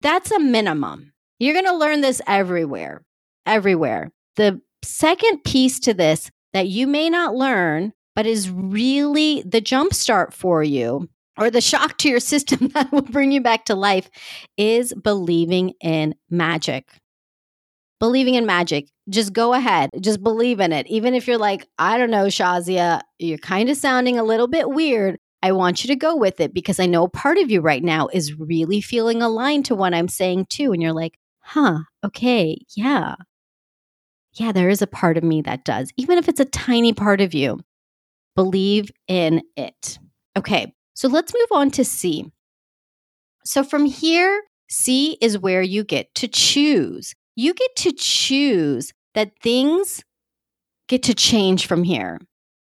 That's 0.00 0.30
a 0.30 0.38
minimum. 0.38 1.12
You're 1.38 1.54
going 1.54 1.66
to 1.66 1.76
learn 1.76 2.00
this 2.00 2.22
everywhere, 2.26 3.04
everywhere. 3.46 4.12
The 4.36 4.60
second 4.82 5.42
piece 5.44 5.80
to 5.80 5.94
this 5.94 6.30
that 6.52 6.68
you 6.68 6.86
may 6.86 7.10
not 7.10 7.34
learn, 7.34 7.92
but 8.14 8.26
is 8.26 8.50
really 8.50 9.42
the 9.42 9.60
jumpstart 9.60 10.32
for 10.32 10.62
you 10.62 11.08
or 11.38 11.50
the 11.50 11.60
shock 11.60 11.98
to 11.98 12.08
your 12.08 12.20
system 12.20 12.68
that 12.74 12.90
will 12.92 13.02
bring 13.02 13.32
you 13.32 13.40
back 13.40 13.64
to 13.66 13.74
life 13.74 14.10
is 14.56 14.92
believing 14.94 15.74
in 15.80 16.14
magic. 16.30 17.00
Believing 18.00 18.34
in 18.34 18.46
magic. 18.46 18.88
Just 19.08 19.32
go 19.32 19.54
ahead. 19.54 19.90
Just 20.00 20.22
believe 20.22 20.60
in 20.60 20.72
it. 20.72 20.86
Even 20.88 21.14
if 21.14 21.26
you're 21.26 21.38
like, 21.38 21.68
I 21.78 21.98
don't 21.98 22.10
know, 22.10 22.26
Shazia, 22.26 23.00
you're 23.18 23.38
kind 23.38 23.68
of 23.68 23.76
sounding 23.76 24.18
a 24.18 24.24
little 24.24 24.48
bit 24.48 24.70
weird. 24.70 25.18
I 25.42 25.52
want 25.52 25.84
you 25.84 25.88
to 25.88 25.96
go 25.96 26.16
with 26.16 26.40
it 26.40 26.54
because 26.54 26.80
I 26.80 26.86
know 26.86 27.06
part 27.06 27.36
of 27.36 27.50
you 27.50 27.60
right 27.60 27.82
now 27.82 28.08
is 28.12 28.38
really 28.38 28.80
feeling 28.80 29.20
aligned 29.20 29.66
to 29.66 29.74
what 29.74 29.92
I'm 29.92 30.08
saying 30.08 30.46
too. 30.48 30.72
And 30.72 30.82
you're 30.82 30.94
like, 30.94 31.18
huh, 31.40 31.80
okay, 32.02 32.58
yeah. 32.74 33.16
Yeah, 34.32 34.52
there 34.52 34.70
is 34.70 34.82
a 34.82 34.86
part 34.86 35.16
of 35.16 35.22
me 35.22 35.42
that 35.42 35.64
does, 35.64 35.92
even 35.96 36.18
if 36.18 36.28
it's 36.28 36.40
a 36.40 36.46
tiny 36.46 36.92
part 36.92 37.20
of 37.20 37.34
you. 37.34 37.60
Believe 38.34 38.90
in 39.06 39.42
it. 39.56 39.98
Okay, 40.36 40.74
so 40.94 41.08
let's 41.08 41.34
move 41.34 41.48
on 41.50 41.70
to 41.72 41.84
C. 41.84 42.30
So 43.44 43.62
from 43.62 43.84
here, 43.84 44.42
C 44.68 45.18
is 45.20 45.38
where 45.38 45.62
you 45.62 45.84
get 45.84 46.14
to 46.16 46.28
choose. 46.28 47.14
You 47.36 47.52
get 47.52 47.76
to 47.76 47.92
choose 47.92 48.92
that 49.14 49.32
things 49.42 50.02
get 50.88 51.02
to 51.04 51.14
change 51.14 51.66
from 51.66 51.82
here. 51.82 52.20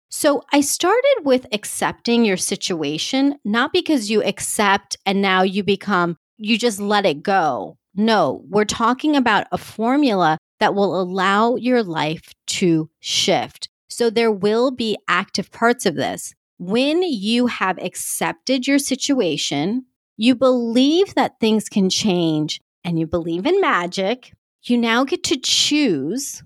So 0.10 0.42
I 0.52 0.62
started 0.62 1.18
with 1.24 1.46
accepting 1.52 2.26
your 2.26 2.38
situation, 2.38 3.36
not 3.46 3.74
because 3.74 4.10
you 4.10 4.24
accept 4.24 4.98
and 5.06 5.22
now 5.22 5.44
you 5.44 5.64
become, 5.64 6.18
you 6.38 6.58
just 6.58 6.80
let 6.80 7.06
it 7.06 7.22
go. 7.22 7.78
No, 7.96 8.44
we're 8.50 8.66
talking 8.66 9.16
about 9.16 9.48
a 9.52 9.58
formula 9.58 10.38
that 10.60 10.74
will 10.74 11.00
allow 11.00 11.56
your 11.56 11.84
life 11.84 12.34
to 12.48 12.90
shift. 13.00 13.70
So 13.88 14.10
there 14.10 14.32
will 14.32 14.72
be 14.72 14.98
active 15.08 15.52
parts 15.52 15.86
of 15.86 15.96
this 15.96 16.34
when 16.60 17.02
you 17.02 17.48
have 17.48 17.80
accepted 17.80 18.68
your 18.68 18.80
situation, 18.80 19.86
you 20.18 20.36
believe 20.36 21.16
that 21.16 21.40
things 21.40 21.70
can 21.70 21.90
change 21.90 22.60
and 22.84 23.00
you 23.00 23.08
believe 23.08 23.46
in 23.46 23.60
magic, 23.62 24.34
you 24.64 24.78
now 24.78 25.06
get 25.06 25.24
to 25.24 25.38
choose 25.38 26.44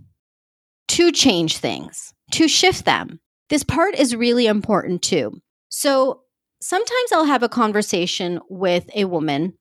to 0.90 1.12
change 1.12 1.58
things, 1.58 2.14
to 2.32 2.48
shift 2.48 2.86
them. 2.86 3.20
This 3.50 3.64
part 3.64 3.96
is 3.96 4.16
really 4.16 4.46
important 4.46 5.02
too. 5.02 5.42
So 5.70 6.22
sometimes 6.62 7.12
I'll 7.12 7.26
have 7.26 7.42
a 7.42 7.50
conversation 7.50 8.40
with 8.50 8.88
a 8.94 9.06
woman 9.06 9.54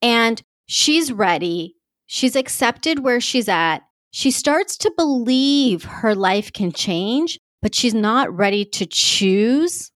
and 0.00 0.40
she's 0.66 1.10
ready, 1.10 1.74
she's 2.06 2.36
accepted 2.36 3.00
where 3.00 3.20
she's 3.20 3.48
at. 3.48 3.80
She 4.12 4.30
starts 4.30 4.76
to 4.78 4.92
believe 4.96 5.84
her 5.84 6.14
life 6.14 6.52
can 6.52 6.72
change, 6.72 7.38
but 7.62 7.74
she's 7.74 7.94
not 7.94 8.34
ready 8.34 8.64
to 8.64 8.86
choose 8.86 9.90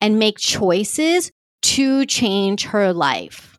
and 0.00 0.18
make 0.18 0.38
choices 0.38 1.30
to 1.62 2.04
change 2.06 2.64
her 2.64 2.92
life. 2.92 3.58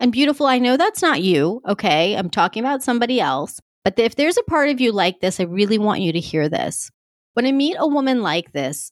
And 0.00 0.12
beautiful, 0.12 0.46
I 0.46 0.58
know 0.58 0.76
that's 0.76 1.02
not 1.02 1.22
you, 1.22 1.62
okay? 1.68 2.16
I'm 2.16 2.30
talking 2.30 2.62
about 2.64 2.82
somebody 2.82 3.20
else. 3.20 3.60
But 3.84 3.98
if 3.98 4.16
there's 4.16 4.38
a 4.38 4.42
part 4.42 4.70
of 4.70 4.80
you 4.80 4.92
like 4.92 5.20
this, 5.20 5.38
I 5.38 5.44
really 5.44 5.78
want 5.78 6.00
you 6.00 6.12
to 6.12 6.20
hear 6.20 6.48
this. 6.48 6.90
When 7.34 7.46
I 7.46 7.52
meet 7.52 7.76
a 7.78 7.86
woman 7.86 8.22
like 8.22 8.52
this, 8.52 8.90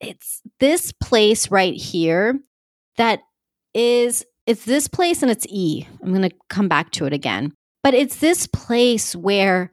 it's 0.00 0.42
this 0.60 0.92
place 0.92 1.50
right 1.50 1.74
here 1.74 2.40
that 2.96 3.20
is 3.74 4.24
it's 4.46 4.64
this 4.64 4.88
place 4.88 5.22
and 5.22 5.30
it's 5.30 5.46
E. 5.48 5.86
I'm 6.02 6.10
going 6.10 6.28
to 6.28 6.36
come 6.50 6.68
back 6.68 6.90
to 6.92 7.06
it 7.06 7.12
again. 7.12 7.52
But 7.82 7.94
it's 7.94 8.16
this 8.16 8.46
place 8.46 9.16
where 9.16 9.72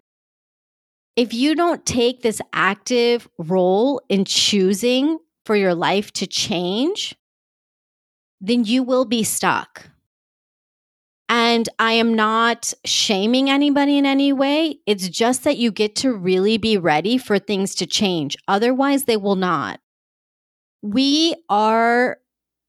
if 1.21 1.35
you 1.35 1.53
don't 1.53 1.85
take 1.85 2.23
this 2.23 2.41
active 2.51 3.29
role 3.37 4.01
in 4.09 4.25
choosing 4.25 5.19
for 5.45 5.55
your 5.55 5.75
life 5.75 6.11
to 6.11 6.25
change, 6.25 7.15
then 8.39 8.63
you 8.63 8.81
will 8.81 9.05
be 9.05 9.23
stuck. 9.23 9.87
And 11.29 11.69
I 11.77 11.91
am 11.91 12.15
not 12.15 12.73
shaming 12.85 13.51
anybody 13.51 13.99
in 13.99 14.07
any 14.07 14.33
way. 14.33 14.79
It's 14.87 15.09
just 15.09 15.43
that 15.43 15.57
you 15.57 15.71
get 15.71 15.95
to 15.97 16.11
really 16.11 16.57
be 16.57 16.75
ready 16.79 17.19
for 17.19 17.37
things 17.37 17.75
to 17.75 17.85
change. 17.85 18.35
Otherwise, 18.47 19.03
they 19.03 19.15
will 19.15 19.35
not. 19.35 19.79
We 20.81 21.35
are 21.49 22.17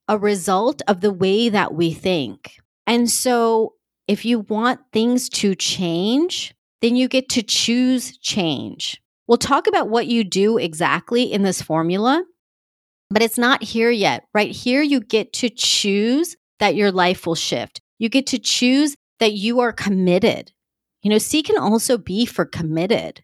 a 0.08 0.18
result 0.18 0.82
of 0.86 1.00
the 1.00 1.10
way 1.10 1.48
that 1.48 1.72
we 1.72 1.94
think. 1.94 2.60
And 2.86 3.08
so, 3.08 3.76
if 4.06 4.26
you 4.26 4.40
want 4.40 4.80
things 4.92 5.30
to 5.40 5.54
change, 5.54 6.54
then 6.82 6.96
you 6.96 7.08
get 7.08 7.30
to 7.30 7.42
choose 7.42 8.18
change. 8.18 9.00
We'll 9.26 9.38
talk 9.38 9.66
about 9.66 9.88
what 9.88 10.08
you 10.08 10.24
do 10.24 10.58
exactly 10.58 11.32
in 11.32 11.42
this 11.42 11.62
formula, 11.62 12.24
but 13.08 13.22
it's 13.22 13.38
not 13.38 13.62
here 13.62 13.90
yet. 13.90 14.24
Right 14.34 14.50
here, 14.50 14.82
you 14.82 15.00
get 15.00 15.32
to 15.34 15.48
choose 15.48 16.36
that 16.58 16.74
your 16.74 16.90
life 16.90 17.26
will 17.26 17.36
shift. 17.36 17.80
You 17.98 18.08
get 18.08 18.26
to 18.28 18.38
choose 18.38 18.96
that 19.20 19.32
you 19.32 19.60
are 19.60 19.72
committed. 19.72 20.52
You 21.02 21.10
know, 21.10 21.18
C 21.18 21.42
can 21.42 21.56
also 21.56 21.96
be 21.96 22.26
for 22.26 22.44
committed. 22.44 23.22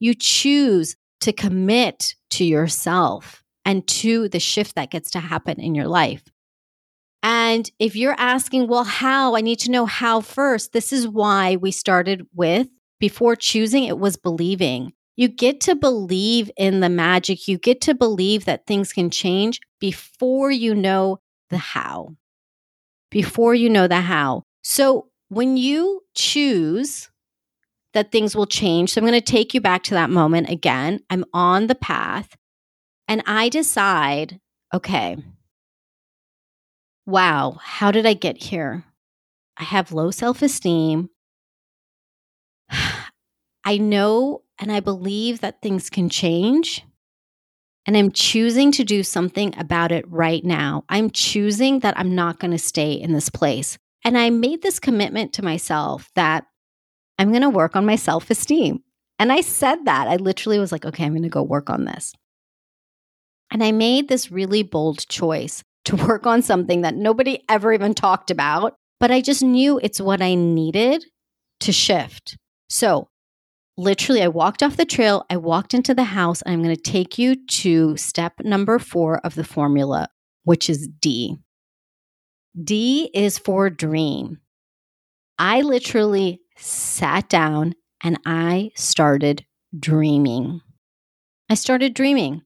You 0.00 0.14
choose 0.14 0.96
to 1.20 1.32
commit 1.32 2.14
to 2.30 2.44
yourself 2.44 3.44
and 3.64 3.86
to 3.86 4.28
the 4.28 4.40
shift 4.40 4.74
that 4.74 4.90
gets 4.90 5.10
to 5.12 5.20
happen 5.20 5.60
in 5.60 5.74
your 5.74 5.86
life. 5.86 6.24
And 7.22 7.70
if 7.78 7.94
you're 7.94 8.16
asking, 8.18 8.66
well, 8.66 8.84
how? 8.84 9.36
I 9.36 9.42
need 9.42 9.58
to 9.60 9.70
know 9.70 9.86
how 9.86 10.22
first. 10.22 10.72
This 10.72 10.92
is 10.92 11.06
why 11.06 11.56
we 11.56 11.70
started 11.70 12.26
with 12.34 12.68
before 13.00 13.34
choosing, 13.34 13.84
it 13.84 13.98
was 13.98 14.16
believing. 14.16 14.92
You 15.16 15.28
get 15.28 15.60
to 15.62 15.74
believe 15.74 16.50
in 16.56 16.80
the 16.80 16.88
magic. 16.88 17.48
You 17.48 17.58
get 17.58 17.80
to 17.82 17.94
believe 17.94 18.44
that 18.44 18.66
things 18.66 18.92
can 18.92 19.10
change 19.10 19.60
before 19.80 20.50
you 20.50 20.74
know 20.74 21.18
the 21.50 21.58
how. 21.58 22.14
Before 23.10 23.54
you 23.54 23.68
know 23.68 23.88
the 23.88 24.00
how. 24.00 24.44
So 24.62 25.08
when 25.28 25.56
you 25.56 26.02
choose 26.14 27.10
that 27.92 28.12
things 28.12 28.36
will 28.36 28.46
change, 28.46 28.92
so 28.92 29.00
I'm 29.00 29.06
going 29.06 29.18
to 29.18 29.20
take 29.20 29.52
you 29.52 29.60
back 29.60 29.82
to 29.84 29.94
that 29.94 30.10
moment 30.10 30.48
again. 30.48 31.00
I'm 31.10 31.24
on 31.34 31.66
the 31.66 31.74
path 31.74 32.36
and 33.08 33.22
I 33.26 33.48
decide, 33.48 34.40
okay, 34.72 35.16
wow, 37.06 37.58
how 37.60 37.90
did 37.90 38.06
I 38.06 38.14
get 38.14 38.36
here? 38.42 38.84
I 39.56 39.64
have 39.64 39.92
low 39.92 40.10
self 40.10 40.42
esteem. 40.42 41.10
I 43.64 43.78
know 43.78 44.42
and 44.58 44.70
I 44.70 44.80
believe 44.80 45.40
that 45.40 45.62
things 45.62 45.90
can 45.90 46.08
change. 46.08 46.84
And 47.86 47.96
I'm 47.96 48.12
choosing 48.12 48.72
to 48.72 48.84
do 48.84 49.02
something 49.02 49.54
about 49.58 49.90
it 49.90 50.04
right 50.08 50.44
now. 50.44 50.84
I'm 50.88 51.10
choosing 51.10 51.80
that 51.80 51.98
I'm 51.98 52.14
not 52.14 52.38
going 52.38 52.50
to 52.50 52.58
stay 52.58 52.92
in 52.92 53.12
this 53.12 53.30
place. 53.30 53.78
And 54.04 54.16
I 54.16 54.30
made 54.30 54.62
this 54.62 54.78
commitment 54.78 55.32
to 55.34 55.44
myself 55.44 56.10
that 56.14 56.44
I'm 57.18 57.30
going 57.30 57.42
to 57.42 57.50
work 57.50 57.76
on 57.76 57.86
my 57.86 57.96
self 57.96 58.30
esteem. 58.30 58.82
And 59.18 59.32
I 59.32 59.40
said 59.40 59.84
that. 59.84 60.08
I 60.08 60.16
literally 60.16 60.58
was 60.58 60.72
like, 60.72 60.84
okay, 60.86 61.04
I'm 61.04 61.12
going 61.12 61.22
to 61.22 61.28
go 61.28 61.42
work 61.42 61.68
on 61.68 61.84
this. 61.84 62.14
And 63.50 63.62
I 63.62 63.72
made 63.72 64.08
this 64.08 64.30
really 64.30 64.62
bold 64.62 65.06
choice 65.08 65.62
to 65.86 65.96
work 66.06 66.26
on 66.26 66.42
something 66.42 66.82
that 66.82 66.94
nobody 66.94 67.42
ever 67.48 67.72
even 67.72 67.94
talked 67.94 68.30
about, 68.30 68.74
but 68.98 69.10
I 69.10 69.20
just 69.20 69.42
knew 69.42 69.78
it's 69.82 70.00
what 70.00 70.22
I 70.22 70.34
needed 70.34 71.04
to 71.60 71.72
shift. 71.72 72.36
So 72.70 73.08
literally, 73.76 74.22
I 74.22 74.28
walked 74.28 74.62
off 74.62 74.76
the 74.76 74.84
trail, 74.84 75.26
I 75.28 75.36
walked 75.36 75.74
into 75.74 75.92
the 75.92 76.04
house, 76.04 76.42
I'm 76.46 76.62
going 76.62 76.74
to 76.74 76.80
take 76.80 77.18
you 77.18 77.34
to 77.34 77.96
step 77.96 78.34
number 78.44 78.78
four 78.78 79.18
of 79.18 79.34
the 79.34 79.44
formula, 79.44 80.08
which 80.44 80.70
is 80.70 80.88
D. 80.88 81.36
D 82.62 83.10
is 83.12 83.38
for 83.38 83.70
dream. 83.70 84.38
I 85.38 85.62
literally 85.62 86.40
sat 86.56 87.28
down 87.28 87.74
and 88.02 88.18
I 88.24 88.70
started 88.76 89.44
dreaming. 89.78 90.60
I 91.48 91.54
started 91.54 91.94
dreaming. 91.94 92.42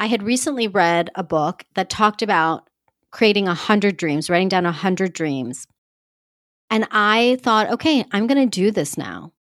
I 0.00 0.06
had 0.06 0.22
recently 0.22 0.66
read 0.66 1.10
a 1.14 1.22
book 1.22 1.64
that 1.74 1.88
talked 1.88 2.22
about 2.22 2.68
creating 3.12 3.46
a 3.46 3.54
hundred 3.54 3.96
dreams, 3.96 4.28
writing 4.28 4.48
down 4.48 4.66
a 4.66 4.72
hundred 4.72 5.12
dreams. 5.12 5.66
And 6.68 6.86
I 6.90 7.38
thought, 7.42 7.70
okay, 7.70 8.04
I'm 8.10 8.26
going 8.26 8.50
to 8.50 8.60
do 8.60 8.70
this 8.70 8.98
now. 8.98 9.32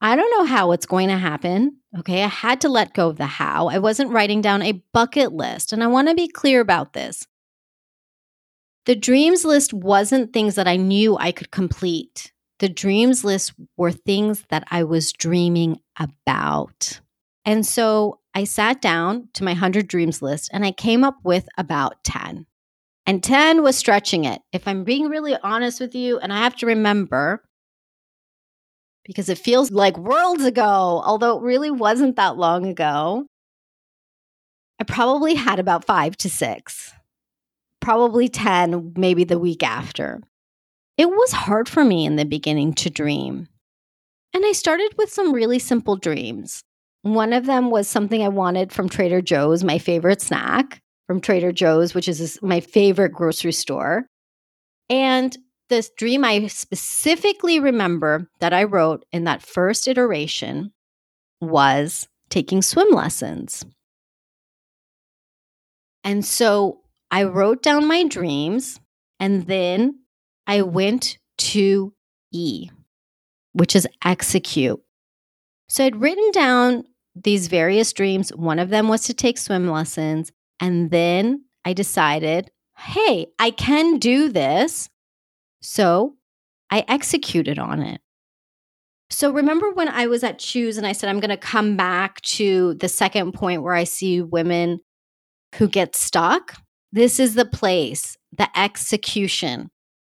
I 0.00 0.16
don't 0.16 0.30
know 0.30 0.44
how 0.44 0.72
it's 0.72 0.86
going 0.86 1.08
to 1.08 1.18
happen. 1.18 1.76
Okay. 1.98 2.22
I 2.22 2.28
had 2.28 2.60
to 2.62 2.68
let 2.68 2.94
go 2.94 3.08
of 3.08 3.18
the 3.18 3.26
how. 3.26 3.68
I 3.68 3.78
wasn't 3.78 4.10
writing 4.10 4.40
down 4.40 4.62
a 4.62 4.82
bucket 4.92 5.32
list. 5.32 5.72
And 5.72 5.82
I 5.82 5.88
want 5.88 6.08
to 6.08 6.14
be 6.14 6.28
clear 6.28 6.60
about 6.60 6.92
this. 6.92 7.26
The 8.86 8.96
dreams 8.96 9.44
list 9.44 9.72
wasn't 9.74 10.32
things 10.32 10.54
that 10.54 10.66
I 10.66 10.76
knew 10.76 11.16
I 11.18 11.32
could 11.32 11.50
complete. 11.50 12.32
The 12.60 12.68
dreams 12.68 13.24
list 13.24 13.52
were 13.76 13.92
things 13.92 14.44
that 14.48 14.64
I 14.70 14.84
was 14.84 15.12
dreaming 15.12 15.80
about. 15.98 17.00
And 17.44 17.66
so 17.66 18.20
I 18.34 18.44
sat 18.44 18.80
down 18.80 19.28
to 19.34 19.44
my 19.44 19.52
100 19.52 19.86
dreams 19.86 20.22
list 20.22 20.50
and 20.52 20.64
I 20.64 20.72
came 20.72 21.04
up 21.04 21.18
with 21.24 21.46
about 21.58 22.02
10. 22.04 22.46
And 23.06 23.22
10 23.22 23.62
was 23.62 23.76
stretching 23.76 24.24
it. 24.24 24.40
If 24.52 24.68
I'm 24.68 24.84
being 24.84 25.08
really 25.08 25.36
honest 25.42 25.80
with 25.80 25.94
you, 25.94 26.18
and 26.18 26.32
I 26.32 26.38
have 26.38 26.56
to 26.56 26.66
remember 26.66 27.42
because 29.10 29.28
it 29.28 29.38
feels 29.38 29.72
like 29.72 29.98
worlds 29.98 30.44
ago, 30.44 31.02
although 31.04 31.36
it 31.36 31.42
really 31.42 31.68
wasn't 31.68 32.14
that 32.14 32.36
long 32.36 32.64
ago. 32.64 33.26
I 34.78 34.84
probably 34.84 35.34
had 35.34 35.58
about 35.58 35.84
five 35.84 36.16
to 36.18 36.30
six, 36.30 36.92
probably 37.80 38.28
10, 38.28 38.92
maybe 38.96 39.24
the 39.24 39.36
week 39.36 39.64
after. 39.64 40.20
It 40.96 41.10
was 41.10 41.32
hard 41.32 41.68
for 41.68 41.84
me 41.84 42.06
in 42.06 42.14
the 42.14 42.24
beginning 42.24 42.72
to 42.74 42.88
dream. 42.88 43.48
And 44.32 44.44
I 44.46 44.52
started 44.52 44.94
with 44.96 45.12
some 45.12 45.32
really 45.32 45.58
simple 45.58 45.96
dreams. 45.96 46.62
One 47.02 47.32
of 47.32 47.46
them 47.46 47.68
was 47.72 47.88
something 47.88 48.22
I 48.22 48.28
wanted 48.28 48.72
from 48.72 48.88
Trader 48.88 49.22
Joe's, 49.22 49.64
my 49.64 49.78
favorite 49.78 50.22
snack 50.22 50.78
from 51.08 51.20
Trader 51.20 51.50
Joe's, 51.50 51.94
which 51.94 52.06
is 52.06 52.38
my 52.42 52.60
favorite 52.60 53.12
grocery 53.12 53.50
store. 53.50 54.06
And 54.88 55.36
this 55.70 55.90
dream 55.96 56.24
I 56.24 56.46
specifically 56.48 57.58
remember 57.58 58.28
that 58.40 58.52
I 58.52 58.64
wrote 58.64 59.06
in 59.10 59.24
that 59.24 59.42
first 59.42 59.88
iteration 59.88 60.72
was 61.40 62.06
taking 62.28 62.60
swim 62.60 62.90
lessons. 62.90 63.64
And 66.04 66.24
so 66.24 66.80
I 67.10 67.24
wrote 67.24 67.62
down 67.62 67.88
my 67.88 68.04
dreams 68.04 68.78
and 69.18 69.46
then 69.46 70.00
I 70.46 70.62
went 70.62 71.16
to 71.38 71.94
E, 72.32 72.68
which 73.54 73.74
is 73.74 73.88
execute. 74.04 74.80
So 75.68 75.84
I'd 75.84 75.96
written 75.96 76.30
down 76.32 76.84
these 77.14 77.48
various 77.48 77.92
dreams. 77.92 78.30
One 78.30 78.58
of 78.58 78.68
them 78.68 78.88
was 78.88 79.02
to 79.04 79.14
take 79.14 79.38
swim 79.38 79.68
lessons. 79.68 80.30
And 80.60 80.90
then 80.90 81.44
I 81.64 81.72
decided, 81.72 82.50
hey, 82.76 83.28
I 83.38 83.50
can 83.50 83.98
do 83.98 84.28
this. 84.28 84.89
So 85.60 86.16
I 86.70 86.84
executed 86.88 87.58
on 87.58 87.82
it. 87.82 88.00
So 89.10 89.32
remember 89.32 89.70
when 89.72 89.88
I 89.88 90.06
was 90.06 90.22
at 90.22 90.38
Choose 90.38 90.78
and 90.78 90.86
I 90.86 90.92
said, 90.92 91.08
I'm 91.10 91.20
going 91.20 91.30
to 91.30 91.36
come 91.36 91.76
back 91.76 92.20
to 92.22 92.74
the 92.74 92.88
second 92.88 93.32
point 93.32 93.62
where 93.62 93.74
I 93.74 93.84
see 93.84 94.22
women 94.22 94.80
who 95.56 95.68
get 95.68 95.96
stuck? 95.96 96.56
This 96.92 97.18
is 97.18 97.34
the 97.34 97.44
place, 97.44 98.16
the 98.36 98.48
execution. 98.58 99.70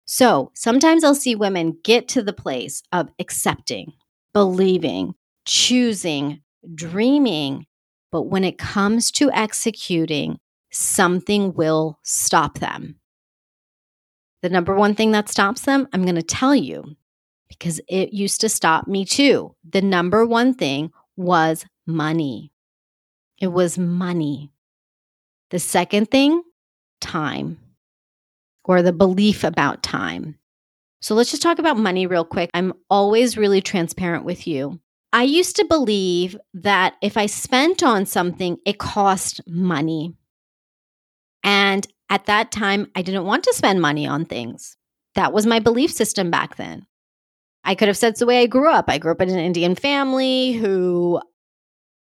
So 0.07 0.51
sometimes 0.55 1.05
I'll 1.05 1.15
see 1.15 1.35
women 1.35 1.79
get 1.85 2.09
to 2.09 2.23
the 2.23 2.33
place 2.33 2.83
of 2.93 3.11
accepting, 3.19 3.93
believing, 4.33 5.15
choosing, 5.45 6.43
dreaming. 6.75 7.67
But 8.13 8.23
when 8.23 8.45
it 8.45 8.57
comes 8.57 9.11
to 9.13 9.31
executing, 9.33 10.39
something 10.71 11.53
will 11.55 11.99
stop 12.03 12.59
them. 12.61 12.97
The 14.47 14.53
number 14.53 14.77
one 14.77 14.95
thing 14.95 15.11
that 15.11 15.29
stops 15.29 15.63
them, 15.63 15.89
I'm 15.93 16.05
going 16.05 16.15
to 16.15 16.23
tell 16.23 16.55
you 16.55 16.95
because 17.49 17.81
it 17.89 18.13
used 18.13 18.41
to 18.43 18.49
stop 18.49 18.87
me 18.87 19.05
too. 19.05 19.57
The 19.69 19.83
number 19.83 20.25
one 20.25 20.55
thing 20.55 20.93
was 21.17 21.67
money. 21.85 22.53
It 23.41 23.49
was 23.49 23.77
money. 23.77 24.53
The 25.51 25.59
second 25.59 26.13
thing, 26.13 26.45
time 27.01 27.59
or 28.63 28.83
the 28.83 28.93
belief 28.93 29.43
about 29.43 29.83
time. 29.83 30.39
So 31.01 31.17
let's 31.17 31.33
just 31.33 31.43
talk 31.43 31.59
about 31.59 31.77
money 31.77 32.07
real 32.07 32.25
quick. 32.25 32.49
I'm 32.55 32.73
always 32.89 33.37
really 33.37 33.61
transparent 33.61 34.25
with 34.25 34.47
you. 34.47 34.79
I 35.13 35.25
used 35.25 35.57
to 35.57 35.65
believe 35.65 36.37
that 36.55 36.95
if 37.03 37.17
I 37.17 37.27
spent 37.27 37.83
on 37.83 38.07
something, 38.07 38.59
it 38.65 38.79
cost 38.79 39.41
money. 39.49 40.15
And 41.43 41.85
at 42.11 42.27
that 42.27 42.53
time, 42.53 42.91
I 42.95 43.03
didn't 43.03 43.25
want 43.25 43.45
to 43.45 43.55
spend 43.55 43.81
money 43.81 44.07
on 44.07 44.25
things. 44.25 44.77
That 45.15 45.33
was 45.33 45.47
my 45.47 45.59
belief 45.59 45.91
system 45.91 46.31
back 46.31 46.57
then. 46.57 46.87
I 47.65 47.75
could 47.75 47.89
have 47.89 47.97
said 47.97 48.11
it's 48.11 48.21
the 48.21 48.27
way 48.27 48.43
I 48.43 48.47
grew 48.47 48.71
up. 48.71 48.85
I 48.89 48.99
grew 48.99 49.11
up 49.11 49.21
in 49.21 49.29
an 49.29 49.39
Indian 49.39 49.75
family 49.75 50.53
who 50.53 51.21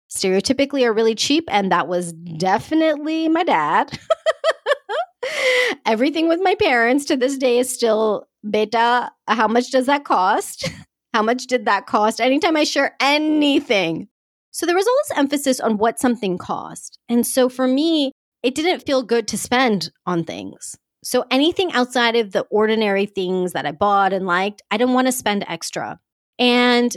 stereotypically 0.09 0.83
are 0.85 0.93
really 0.93 1.15
cheap, 1.15 1.45
and 1.49 1.71
that 1.71 1.87
was 1.87 2.13
definitely 2.13 3.29
my 3.29 3.43
dad. 3.43 3.97
Everything 5.85 6.27
with 6.27 6.39
my 6.41 6.55
parents 6.55 7.05
to 7.05 7.15
this 7.15 7.37
day 7.37 7.59
is 7.59 7.71
still 7.71 8.27
beta. 8.49 9.11
How 9.27 9.47
much 9.47 9.71
does 9.71 9.85
that 9.85 10.03
cost? 10.03 10.69
How 11.13 11.21
much 11.21 11.45
did 11.45 11.65
that 11.65 11.85
cost? 11.85 12.19
Anytime 12.19 12.57
I 12.57 12.63
share 12.63 12.95
anything. 12.99 14.07
So 14.51 14.65
there 14.65 14.75
was 14.75 14.87
always 14.87 15.19
emphasis 15.19 15.59
on 15.59 15.77
what 15.77 15.99
something 15.99 16.37
cost. 16.37 16.97
And 17.07 17.25
so 17.25 17.49
for 17.49 17.67
me, 17.67 18.11
it 18.43 18.56
didn't 18.56 18.86
feel 18.86 19.04
good 19.04 19.27
to 19.30 19.38
spend 19.38 19.91
on 20.06 20.23
things. 20.23 20.77
So 21.04 21.25
anything 21.32 21.71
outside 21.73 22.15
of 22.15 22.32
the 22.32 22.41
ordinary 22.51 23.06
things 23.06 23.54
that 23.54 23.65
I 23.65 23.71
bought 23.71 24.13
and 24.13 24.25
liked, 24.25 24.62
I 24.69 24.77
didn't 24.77 24.93
want 24.93 25.08
to 25.08 25.12
spend 25.12 25.45
extra. 25.47 25.99
And 26.38 26.95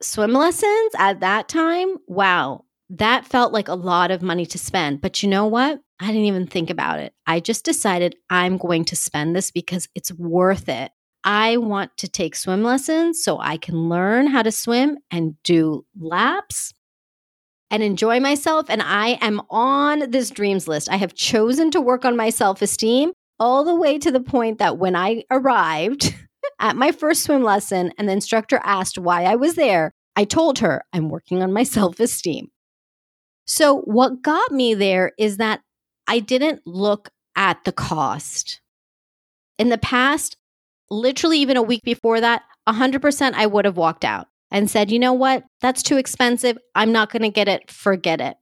swim 0.00 0.32
lessons 0.32 0.92
at 0.98 1.20
that 1.20 1.48
time, 1.48 1.96
wow, 2.06 2.64
that 2.90 3.26
felt 3.26 3.52
like 3.52 3.68
a 3.68 3.74
lot 3.74 4.10
of 4.10 4.22
money 4.22 4.46
to 4.46 4.58
spend. 4.58 5.00
But 5.00 5.22
you 5.22 5.28
know 5.28 5.46
what? 5.46 5.80
I 6.00 6.06
didn't 6.08 6.24
even 6.24 6.46
think 6.46 6.70
about 6.70 7.00
it. 7.00 7.12
I 7.26 7.40
just 7.40 7.64
decided 7.64 8.16
I'm 8.28 8.58
going 8.58 8.84
to 8.86 8.96
spend 8.96 9.34
this 9.34 9.50
because 9.50 9.88
it's 9.94 10.12
worth 10.12 10.68
it. 10.68 10.90
I 11.24 11.56
want 11.56 11.96
to 11.98 12.08
take 12.08 12.34
swim 12.34 12.64
lessons 12.64 13.22
so 13.22 13.38
I 13.38 13.56
can 13.56 13.88
learn 13.88 14.26
how 14.26 14.42
to 14.42 14.50
swim 14.50 14.98
and 15.10 15.40
do 15.44 15.86
laps 15.98 16.74
and 17.72 17.82
enjoy 17.82 18.20
myself. 18.20 18.66
And 18.68 18.82
I 18.82 19.18
am 19.22 19.40
on 19.50 20.10
this 20.10 20.30
dreams 20.30 20.68
list. 20.68 20.90
I 20.90 20.96
have 20.96 21.14
chosen 21.14 21.70
to 21.72 21.80
work 21.80 22.04
on 22.04 22.16
my 22.16 22.30
self 22.30 22.62
esteem 22.62 23.12
all 23.40 23.64
the 23.64 23.74
way 23.74 23.98
to 23.98 24.12
the 24.12 24.20
point 24.20 24.58
that 24.58 24.78
when 24.78 24.94
I 24.94 25.24
arrived 25.30 26.14
at 26.60 26.76
my 26.76 26.92
first 26.92 27.24
swim 27.24 27.42
lesson 27.42 27.92
and 27.98 28.08
the 28.08 28.12
instructor 28.12 28.60
asked 28.62 28.98
why 28.98 29.24
I 29.24 29.34
was 29.34 29.54
there, 29.54 29.90
I 30.14 30.24
told 30.24 30.58
her 30.60 30.84
I'm 30.92 31.08
working 31.08 31.42
on 31.42 31.52
my 31.52 31.62
self 31.64 31.98
esteem. 31.98 32.48
So, 33.46 33.78
what 33.80 34.22
got 34.22 34.52
me 34.52 34.74
there 34.74 35.12
is 35.18 35.38
that 35.38 35.62
I 36.06 36.20
didn't 36.20 36.60
look 36.66 37.08
at 37.34 37.64
the 37.64 37.72
cost. 37.72 38.60
In 39.58 39.70
the 39.70 39.78
past, 39.78 40.36
literally 40.90 41.38
even 41.38 41.56
a 41.56 41.62
week 41.62 41.82
before 41.82 42.20
that, 42.20 42.42
100% 42.68 43.32
I 43.34 43.46
would 43.46 43.64
have 43.64 43.76
walked 43.76 44.04
out 44.04 44.28
and 44.52 44.70
said, 44.70 44.90
you 44.90 44.98
know 44.98 45.14
what? 45.14 45.44
That's 45.60 45.82
too 45.82 45.96
expensive. 45.96 46.58
I'm 46.74 46.92
not 46.92 47.10
going 47.10 47.22
to 47.22 47.30
get 47.30 47.48
it. 47.48 47.70
Forget 47.70 48.20
it. 48.20 48.36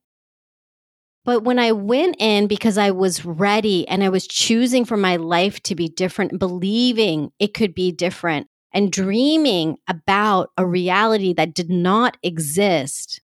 But 1.25 1.45
when 1.45 1.59
I 1.59 1.73
went 1.73 2.17
in 2.19 2.47
because 2.47 2.77
I 2.77 2.91
was 2.91 3.25
ready 3.25 3.87
and 3.89 4.03
I 4.03 4.09
was 4.09 4.27
choosing 4.27 4.85
for 4.85 4.97
my 4.97 5.17
life 5.17 5.63
to 5.65 5.75
be 5.75 5.89
different, 5.89 6.39
believing 6.39 7.31
it 7.39 7.55
could 7.55 7.75
be 7.75 7.93
different, 7.93 8.49
and 8.73 8.93
dreaming 8.93 9.77
about 9.89 10.51
a 10.57 10.67
reality 10.67 11.33
that 11.35 11.55
did 11.55 11.71
not 11.71 12.17
exist, 12.23 13.21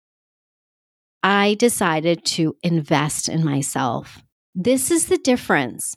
I 1.21 1.55
decided 1.55 2.25
to 2.25 2.55
invest 2.63 3.29
in 3.29 3.43
myself. 3.43 4.21
This 4.53 4.91
is 4.91 5.07
the 5.07 5.17
difference. 5.17 5.95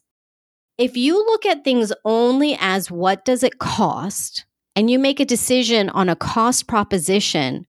If 0.78 0.96
you 0.96 1.18
look 1.18 1.46
at 1.46 1.64
things 1.64 1.92
only 2.04 2.56
as 2.60 2.90
what 2.90 3.24
does 3.24 3.42
it 3.42 3.58
cost, 3.58 4.45
and 4.76 4.90
you 4.90 4.98
make 4.98 5.18
a 5.18 5.24
decision 5.24 5.88
on 5.88 6.10
a 6.10 6.14
cost 6.14 6.68
proposition, 6.68 7.66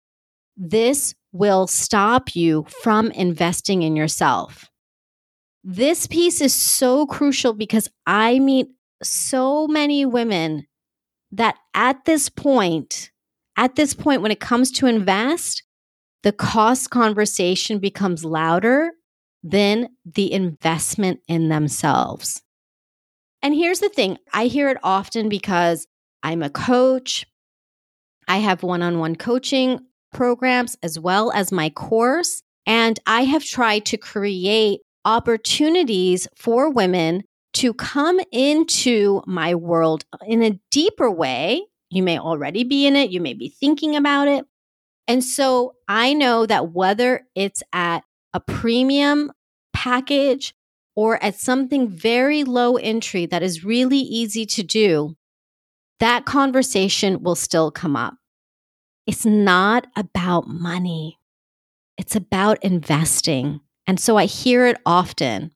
this 0.57 1.15
will 1.33 1.67
stop 1.67 2.37
you 2.37 2.65
from 2.83 3.11
investing 3.11 3.83
in 3.83 3.97
yourself. 3.97 4.71
This 5.65 6.07
piece 6.07 6.41
is 6.41 6.55
so 6.55 7.07
crucial 7.07 7.53
because 7.53 7.89
I 8.07 8.39
meet 8.39 8.69
so 9.03 9.67
many 9.67 10.07
women 10.07 10.67
that 11.33 11.57
at 11.75 12.05
this 12.05 12.29
point, 12.29 13.11
at 13.57 13.75
this 13.75 13.95
point, 13.95 14.23
when 14.23 14.33
it 14.33 14.41
comes 14.41 14.71
to 14.73 14.87
invest, 14.87 15.65
the 16.23 16.33
cost 16.33 16.91
conversation 16.91 17.79
becomes 17.79 18.25
louder 18.25 18.91
than 19.43 19.89
the 20.05 20.33
investment 20.33 21.21
in 21.27 21.49
themselves. 21.49 22.43
And 23.43 23.55
here's 23.55 23.81
the 23.81 23.89
thing 23.89 24.19
I 24.33 24.47
hear 24.47 24.69
it 24.69 24.79
often 24.85 25.29
because 25.29 25.87
I'm 26.23 26.43
a 26.43 26.51
coach. 26.51 27.27
I 28.29 28.39
have 28.39 28.63
one 28.63 28.83
on 28.83 28.99
one 28.99 29.17
coaching 29.17 29.81
programs 30.13 30.77
as 30.83 30.99
well 30.99 31.33
as 31.33 31.53
my 31.53 31.71
course. 31.71 32.43
And 32.67 32.99
I 33.07 33.23
have 33.25 33.45
tried 33.45 33.87
to 33.87 33.97
create 33.97 34.81
opportunities 35.05 36.29
for 36.37 36.71
women 36.71 37.25
to 37.55 37.75
come 37.75 38.21
into 38.31 39.23
my 39.27 39.55
world 39.55 40.05
in 40.27 40.43
a 40.43 40.59
deeper 40.71 41.11
way. 41.11 41.63
You 41.91 42.03
may 42.03 42.19
already 42.19 42.65
be 42.65 42.87
in 42.87 42.97
it, 42.97 43.11
you 43.11 43.21
may 43.21 43.35
be 43.35 43.49
thinking 43.49 43.97
about 43.97 44.29
it. 44.29 44.47
And 45.09 45.23
so 45.23 45.75
I 45.89 46.15
know 46.15 46.47
that 46.47 46.73
whether 46.73 47.27
it's 47.35 47.63
at 47.73 48.05
a 48.33 48.41
premium 48.41 49.33
package 49.73 50.55
or 50.95 51.23
at 51.23 51.35
something 51.35 51.89
very 51.89 52.45
low 52.45 52.77
entry 52.77 53.27
that 53.27 53.43
is 53.43 53.65
really 53.65 53.99
easy 53.99 54.47
to 54.47 54.63
do, 54.63 55.17
that 56.03 56.25
conversation 56.25 57.23
will 57.23 57.37
still 57.37 57.71
come 57.71 57.95
up. 57.95 58.15
It's 59.07 59.25
not 59.25 59.87
about 59.95 60.49
money, 60.49 61.21
it's 61.97 62.17
about 62.17 62.63
investing. 62.65 63.61
And 63.87 64.01
so 64.01 64.17
I 64.17 64.25
hear 64.25 64.67
it 64.67 64.79
often. 64.85 65.53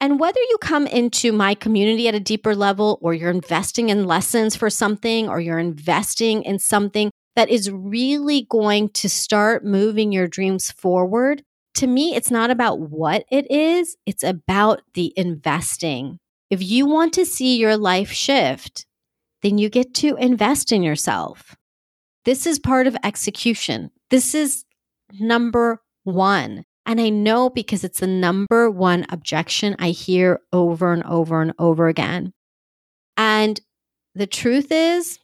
And 0.00 0.18
whether 0.18 0.40
you 0.40 0.56
come 0.62 0.86
into 0.86 1.30
my 1.30 1.54
community 1.54 2.08
at 2.08 2.14
a 2.14 2.20
deeper 2.20 2.54
level, 2.54 2.98
or 3.02 3.12
you're 3.12 3.30
investing 3.30 3.90
in 3.90 4.06
lessons 4.06 4.56
for 4.56 4.70
something, 4.70 5.28
or 5.28 5.40
you're 5.40 5.58
investing 5.58 6.42
in 6.42 6.58
something 6.58 7.10
that 7.34 7.50
is 7.50 7.70
really 7.70 8.46
going 8.48 8.88
to 8.90 9.10
start 9.10 9.62
moving 9.62 10.10
your 10.10 10.26
dreams 10.26 10.70
forward, 10.70 11.42
to 11.74 11.86
me, 11.86 12.14
it's 12.14 12.30
not 12.30 12.50
about 12.50 12.80
what 12.80 13.26
it 13.30 13.50
is, 13.50 13.98
it's 14.06 14.22
about 14.22 14.80
the 14.94 15.12
investing. 15.16 16.16
If 16.48 16.62
you 16.62 16.86
want 16.86 17.12
to 17.14 17.26
see 17.26 17.58
your 17.58 17.76
life 17.76 18.10
shift, 18.10 18.86
then 19.42 19.58
you 19.58 19.68
get 19.68 19.94
to 19.94 20.16
invest 20.16 20.72
in 20.72 20.82
yourself. 20.82 21.56
This 22.24 22.46
is 22.46 22.58
part 22.58 22.86
of 22.86 22.96
execution. 23.04 23.90
This 24.10 24.34
is 24.34 24.64
number 25.12 25.80
one. 26.04 26.64
And 26.84 27.00
I 27.00 27.08
know 27.08 27.50
because 27.50 27.84
it's 27.84 28.00
the 28.00 28.06
number 28.06 28.70
one 28.70 29.06
objection 29.10 29.76
I 29.78 29.90
hear 29.90 30.40
over 30.52 30.92
and 30.92 31.02
over 31.04 31.42
and 31.42 31.52
over 31.58 31.88
again. 31.88 32.32
And 33.16 33.60
the 34.14 34.26
truth 34.26 34.70
is, 34.70 35.18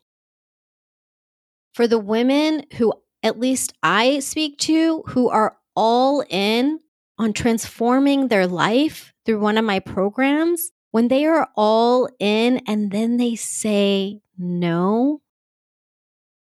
for 1.74 1.86
the 1.86 1.98
women 1.98 2.64
who 2.74 2.92
at 3.22 3.38
least 3.38 3.72
I 3.82 4.18
speak 4.18 4.58
to 4.58 5.02
who 5.08 5.28
are 5.28 5.56
all 5.74 6.24
in 6.28 6.80
on 7.18 7.32
transforming 7.32 8.28
their 8.28 8.46
life 8.46 9.12
through 9.24 9.40
one 9.40 9.56
of 9.56 9.64
my 9.64 9.78
programs, 9.78 10.70
when 10.92 11.08
they 11.08 11.26
are 11.26 11.48
all 11.56 12.08
in 12.20 12.58
and 12.66 12.92
then 12.92 13.16
they 13.16 13.34
say 13.34 14.20
no 14.38 15.20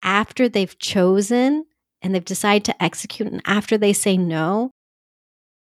after 0.04 0.48
they've 0.48 0.78
chosen 0.78 1.66
and 2.02 2.14
they've 2.14 2.24
decided 2.24 2.66
to 2.66 2.84
execute, 2.84 3.32
and 3.32 3.42
after 3.46 3.78
they 3.78 3.94
say 3.94 4.18
no, 4.18 4.72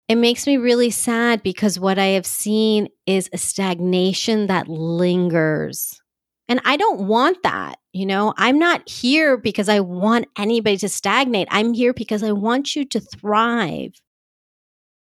it 0.08 0.16
makes 0.16 0.46
me 0.46 0.56
really 0.56 0.90
sad 0.90 1.42
because 1.42 1.80
what 1.80 1.98
I 1.98 2.06
have 2.06 2.26
seen 2.26 2.88
is 3.06 3.30
a 3.32 3.38
stagnation 3.38 4.48
that 4.48 4.68
lingers. 4.68 5.98
And 6.46 6.60
I 6.64 6.76
don't 6.76 7.06
want 7.08 7.42
that. 7.42 7.76
You 7.92 8.04
know, 8.04 8.34
I'm 8.36 8.58
not 8.58 8.86
here 8.88 9.38
because 9.38 9.68
I 9.68 9.80
want 9.80 10.26
anybody 10.36 10.76
to 10.78 10.88
stagnate. 10.90 11.48
I'm 11.50 11.72
here 11.72 11.94
because 11.94 12.22
I 12.22 12.32
want 12.32 12.76
you 12.76 12.84
to 12.84 13.00
thrive. 13.00 13.92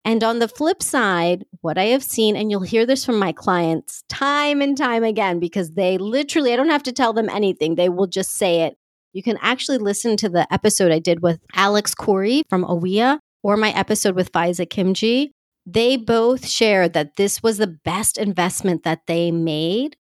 And 0.05 0.25
on 0.25 0.41
the 0.41 0.49
flip 0.49 0.83
side, 0.83 1.45
what 1.61 1.79
I 1.79 1.85
have 1.85 2.03
seen, 2.03 2.37
and 2.37 2.51
you'll 2.51 2.62
hear 2.62 2.85
this 2.85 3.05
from 3.05 3.19
my 3.19 3.33
clients 3.33 4.03
time 4.09 4.61
and 4.61 4.77
time 4.77 5.05
again, 5.05 5.38
because 5.38 5.73
they 5.73 5.97
literally, 5.97 6.53
I 6.53 6.57
don't 6.57 6.71
have 6.71 6.83
to 6.85 6.93
tell 6.93 7.12
them 7.12 7.29
anything, 7.29 7.77
they 7.77 7.88
will 7.88 8.09
just 8.09 8.33
say 8.33 8.62
it. 8.62 8.77
You 9.12 9.23
can 9.23 9.38
actually 9.41 9.79
listen 9.79 10.17
to 10.19 10.29
the 10.29 10.53
episode 10.53 10.91
I 10.91 10.99
did 10.99 11.23
with 11.23 11.41
Alex 11.55 11.95
Corey 11.95 12.43
from 12.49 12.65
Awea 12.65 13.19
or 13.43 13.57
my 13.57 13.71
episode 13.71 14.15
with 14.15 14.33
Faiza 14.33 14.67
Kimji, 14.67 15.31
they 15.67 15.97
both 15.97 16.47
shared 16.47 16.93
that 16.93 17.17
this 17.17 17.43
was 17.43 17.59
the 17.59 17.67
best 17.67 18.19
investment 18.19 18.83
that 18.85 19.07
they 19.07 19.31
made 19.31 19.97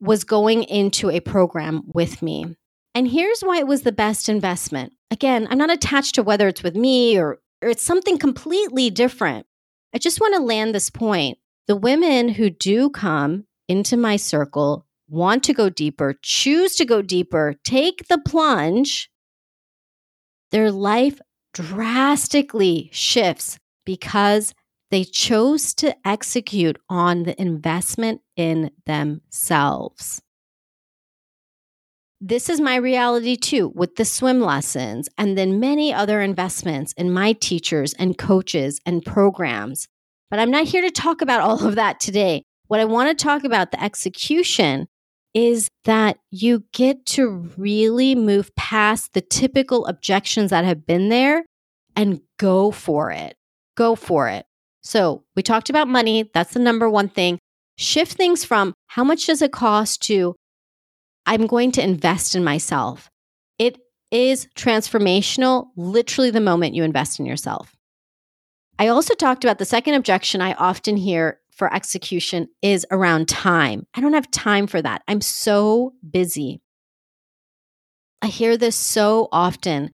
was 0.00 0.24
going 0.24 0.62
into 0.64 1.10
a 1.10 1.20
program 1.20 1.82
with 1.86 2.22
me. 2.22 2.56
And 2.94 3.08
here's 3.08 3.40
why 3.40 3.58
it 3.58 3.66
was 3.66 3.82
the 3.82 3.92
best 3.92 4.28
investment. 4.28 4.92
Again, 5.10 5.46
I'm 5.50 5.58
not 5.58 5.70
attached 5.70 6.14
to 6.14 6.22
whether 6.22 6.48
it's 6.48 6.62
with 6.62 6.74
me 6.74 7.18
or, 7.18 7.38
or 7.62 7.68
it's 7.68 7.82
something 7.84 8.18
completely 8.18 8.90
different. 8.90 9.46
I 9.94 9.98
just 9.98 10.20
want 10.20 10.34
to 10.34 10.42
land 10.42 10.74
this 10.74 10.90
point. 10.90 11.38
The 11.66 11.76
women 11.76 12.28
who 12.28 12.50
do 12.50 12.90
come 12.90 13.44
into 13.68 13.96
my 13.96 14.16
circle 14.16 14.86
want 15.08 15.42
to 15.44 15.52
go 15.52 15.68
deeper, 15.68 16.14
choose 16.22 16.76
to 16.76 16.84
go 16.84 17.02
deeper, 17.02 17.56
take 17.64 18.08
the 18.08 18.18
plunge, 18.18 19.10
their 20.50 20.70
life 20.70 21.20
drastically 21.52 22.90
shifts 22.92 23.58
because 23.84 24.54
they 24.90 25.04
chose 25.04 25.74
to 25.74 25.96
execute 26.04 26.78
on 26.88 27.22
the 27.22 27.40
investment 27.40 28.20
in 28.36 28.70
themselves. 28.86 30.20
This 32.22 32.50
is 32.50 32.60
my 32.60 32.76
reality 32.76 33.34
too, 33.34 33.72
with 33.74 33.96
the 33.96 34.04
swim 34.04 34.40
lessons 34.40 35.08
and 35.16 35.38
then 35.38 35.58
many 35.58 35.92
other 35.94 36.20
investments 36.20 36.92
in 36.92 37.10
my 37.10 37.32
teachers 37.32 37.94
and 37.94 38.18
coaches 38.18 38.78
and 38.84 39.02
programs. 39.02 39.88
But 40.28 40.38
I'm 40.38 40.50
not 40.50 40.66
here 40.66 40.82
to 40.82 40.90
talk 40.90 41.22
about 41.22 41.40
all 41.40 41.66
of 41.66 41.76
that 41.76 41.98
today. 41.98 42.44
What 42.66 42.78
I 42.78 42.84
want 42.84 43.08
to 43.08 43.24
talk 43.24 43.42
about, 43.42 43.70
the 43.70 43.82
execution, 43.82 44.86
is 45.32 45.68
that 45.84 46.18
you 46.30 46.64
get 46.72 47.06
to 47.06 47.48
really 47.56 48.14
move 48.14 48.54
past 48.54 49.14
the 49.14 49.22
typical 49.22 49.86
objections 49.86 50.50
that 50.50 50.66
have 50.66 50.86
been 50.86 51.08
there 51.08 51.46
and 51.96 52.20
go 52.38 52.70
for 52.70 53.10
it. 53.10 53.34
Go 53.76 53.94
for 53.94 54.28
it. 54.28 54.44
So 54.82 55.24
we 55.36 55.42
talked 55.42 55.70
about 55.70 55.88
money. 55.88 56.30
That's 56.34 56.52
the 56.52 56.60
number 56.60 56.90
one 56.90 57.08
thing. 57.08 57.38
Shift 57.78 58.12
things 58.12 58.44
from 58.44 58.74
how 58.88 59.04
much 59.04 59.26
does 59.26 59.40
it 59.40 59.52
cost 59.52 60.02
to 60.02 60.34
I'm 61.26 61.46
going 61.46 61.72
to 61.72 61.82
invest 61.82 62.34
in 62.34 62.44
myself. 62.44 63.10
It 63.58 63.78
is 64.10 64.48
transformational 64.56 65.68
literally 65.76 66.30
the 66.30 66.40
moment 66.40 66.74
you 66.74 66.82
invest 66.82 67.20
in 67.20 67.26
yourself. 67.26 67.76
I 68.78 68.88
also 68.88 69.14
talked 69.14 69.44
about 69.44 69.58
the 69.58 69.64
second 69.64 69.94
objection 69.94 70.40
I 70.40 70.54
often 70.54 70.96
hear 70.96 71.38
for 71.50 71.72
execution 71.72 72.48
is 72.62 72.86
around 72.90 73.28
time. 73.28 73.86
I 73.94 74.00
don't 74.00 74.14
have 74.14 74.30
time 74.30 74.66
for 74.66 74.80
that. 74.80 75.02
I'm 75.06 75.20
so 75.20 75.92
busy. 76.10 76.62
I 78.22 78.28
hear 78.28 78.56
this 78.56 78.76
so 78.76 79.28
often. 79.30 79.90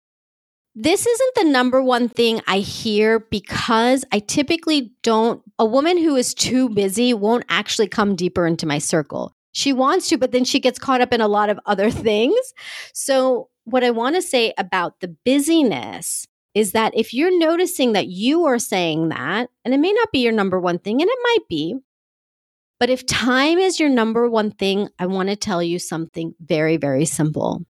This 0.75 1.05
isn't 1.07 1.35
the 1.35 1.45
number 1.45 1.81
one 1.81 2.09
thing 2.09 2.41
I 2.47 2.59
hear 2.59 3.19
because 3.19 4.05
I 4.11 4.19
typically 4.19 4.91
don't, 5.03 5.41
a 5.57 5.65
woman 5.65 5.97
who 5.97 6.15
is 6.15 6.33
too 6.33 6.69
busy 6.69 7.13
won't 7.13 7.45
actually 7.49 7.88
come 7.88 8.15
deeper 8.15 8.45
into 8.45 8.65
my 8.67 8.77
circle. 8.77 9.33
She 9.55 9.71
wants 9.71 10.09
to, 10.09 10.17
but 10.17 10.33
then 10.33 10.43
she 10.43 10.59
gets 10.59 10.77
caught 10.77 10.99
up 10.99 11.13
in 11.13 11.21
a 11.21 11.29
lot 11.29 11.49
of 11.49 11.57
other 11.65 11.89
things. 12.07 12.53
So, 12.93 13.49
what 13.63 13.83
I 13.85 13.91
want 13.91 14.15
to 14.15 14.21
say 14.21 14.53
about 14.57 14.99
the 14.99 15.07
busyness 15.25 16.27
is 16.53 16.73
that 16.73 16.93
if 16.95 17.13
you're 17.13 17.39
noticing 17.39 17.93
that 17.93 18.07
you 18.07 18.45
are 18.45 18.59
saying 18.59 19.09
that, 19.09 19.49
and 19.63 19.73
it 19.73 19.79
may 19.79 19.93
not 19.93 20.11
be 20.11 20.19
your 20.19 20.33
number 20.33 20.59
one 20.59 20.77
thing, 20.77 21.01
and 21.01 21.09
it 21.09 21.19
might 21.23 21.47
be, 21.49 21.75
but 22.79 22.89
if 22.89 23.05
time 23.05 23.57
is 23.57 23.79
your 23.79 23.89
number 23.89 24.29
one 24.29 24.51
thing, 24.51 24.89
I 24.99 25.05
want 25.05 25.29
to 25.29 25.37
tell 25.37 25.63
you 25.63 25.79
something 25.79 26.35
very, 26.41 26.77
very 26.77 27.05
simple. 27.05 27.63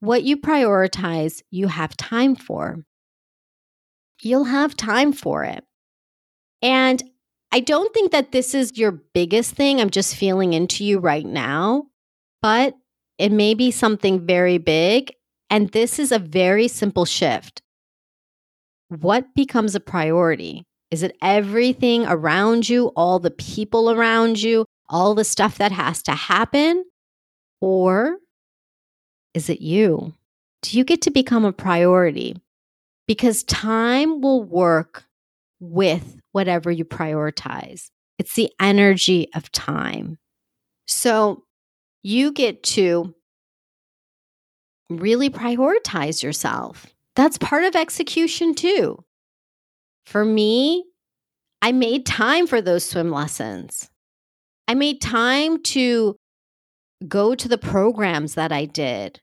What 0.00 0.22
you 0.22 0.38
prioritize, 0.38 1.42
you 1.50 1.68
have 1.68 1.96
time 1.96 2.34
for. 2.34 2.78
you'll 4.22 4.44
have 4.44 4.76
time 4.76 5.12
for 5.12 5.44
it. 5.44 5.64
And 6.62 7.02
I 7.56 7.60
don't 7.60 7.94
think 7.94 8.12
that 8.12 8.32
this 8.32 8.52
is 8.52 8.76
your 8.76 8.92
biggest 8.92 9.54
thing. 9.54 9.80
I'm 9.80 9.88
just 9.88 10.14
feeling 10.14 10.52
into 10.52 10.84
you 10.84 10.98
right 10.98 11.24
now, 11.24 11.86
but 12.42 12.74
it 13.16 13.32
may 13.32 13.54
be 13.54 13.70
something 13.70 14.26
very 14.26 14.58
big. 14.58 15.14
And 15.48 15.70
this 15.70 15.98
is 15.98 16.12
a 16.12 16.18
very 16.18 16.68
simple 16.68 17.06
shift. 17.06 17.62
What 18.90 19.34
becomes 19.34 19.74
a 19.74 19.80
priority? 19.80 20.64
Is 20.90 21.02
it 21.02 21.16
everything 21.22 22.04
around 22.04 22.68
you, 22.68 22.88
all 22.88 23.20
the 23.20 23.30
people 23.30 23.90
around 23.90 24.42
you, 24.42 24.66
all 24.90 25.14
the 25.14 25.24
stuff 25.24 25.56
that 25.56 25.72
has 25.72 26.02
to 26.02 26.12
happen? 26.12 26.84
Or 27.62 28.18
is 29.32 29.48
it 29.48 29.62
you? 29.62 30.12
Do 30.60 30.76
you 30.76 30.84
get 30.84 31.00
to 31.00 31.10
become 31.10 31.46
a 31.46 31.54
priority? 31.54 32.36
Because 33.08 33.44
time 33.44 34.20
will 34.20 34.42
work 34.42 35.04
with 35.58 36.20
whatever 36.36 36.70
you 36.70 36.84
prioritize. 36.84 37.88
It's 38.18 38.34
the 38.34 38.52
energy 38.60 39.28
of 39.34 39.50
time. 39.52 40.18
So 40.86 41.44
you 42.02 42.30
get 42.30 42.62
to 42.74 43.14
really 44.90 45.30
prioritize 45.30 46.22
yourself. 46.22 46.84
That's 47.14 47.38
part 47.38 47.64
of 47.64 47.74
execution 47.74 48.54
too. 48.54 49.02
For 50.04 50.26
me, 50.26 50.84
I 51.62 51.72
made 51.72 52.04
time 52.04 52.46
for 52.46 52.60
those 52.60 52.84
swim 52.84 53.10
lessons. 53.10 53.88
I 54.68 54.74
made 54.74 55.00
time 55.00 55.62
to 55.62 56.16
go 57.08 57.34
to 57.34 57.48
the 57.48 57.56
programs 57.56 58.34
that 58.34 58.52
I 58.52 58.66
did. 58.66 59.20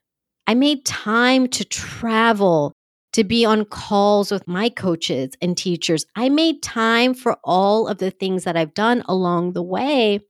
I 0.48 0.54
made 0.54 0.84
time 0.84 1.46
to 1.50 1.64
travel, 1.64 2.72
to 3.14 3.22
be 3.24 3.44
on 3.44 3.64
calls 3.64 4.32
with 4.32 4.46
my 4.48 4.68
coaches 4.68 5.30
and 5.40 5.56
teachers. 5.56 6.04
I 6.16 6.28
made 6.28 6.62
time 6.62 7.14
for 7.14 7.38
all 7.44 7.86
of 7.86 7.98
the 7.98 8.10
things 8.10 8.42
that 8.42 8.56
I've 8.56 8.74
done 8.74 9.04
along 9.06 9.52
the 9.52 9.62
way 9.62 10.20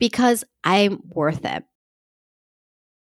because 0.00 0.42
I'm 0.64 1.00
worth 1.08 1.44
it. 1.44 1.62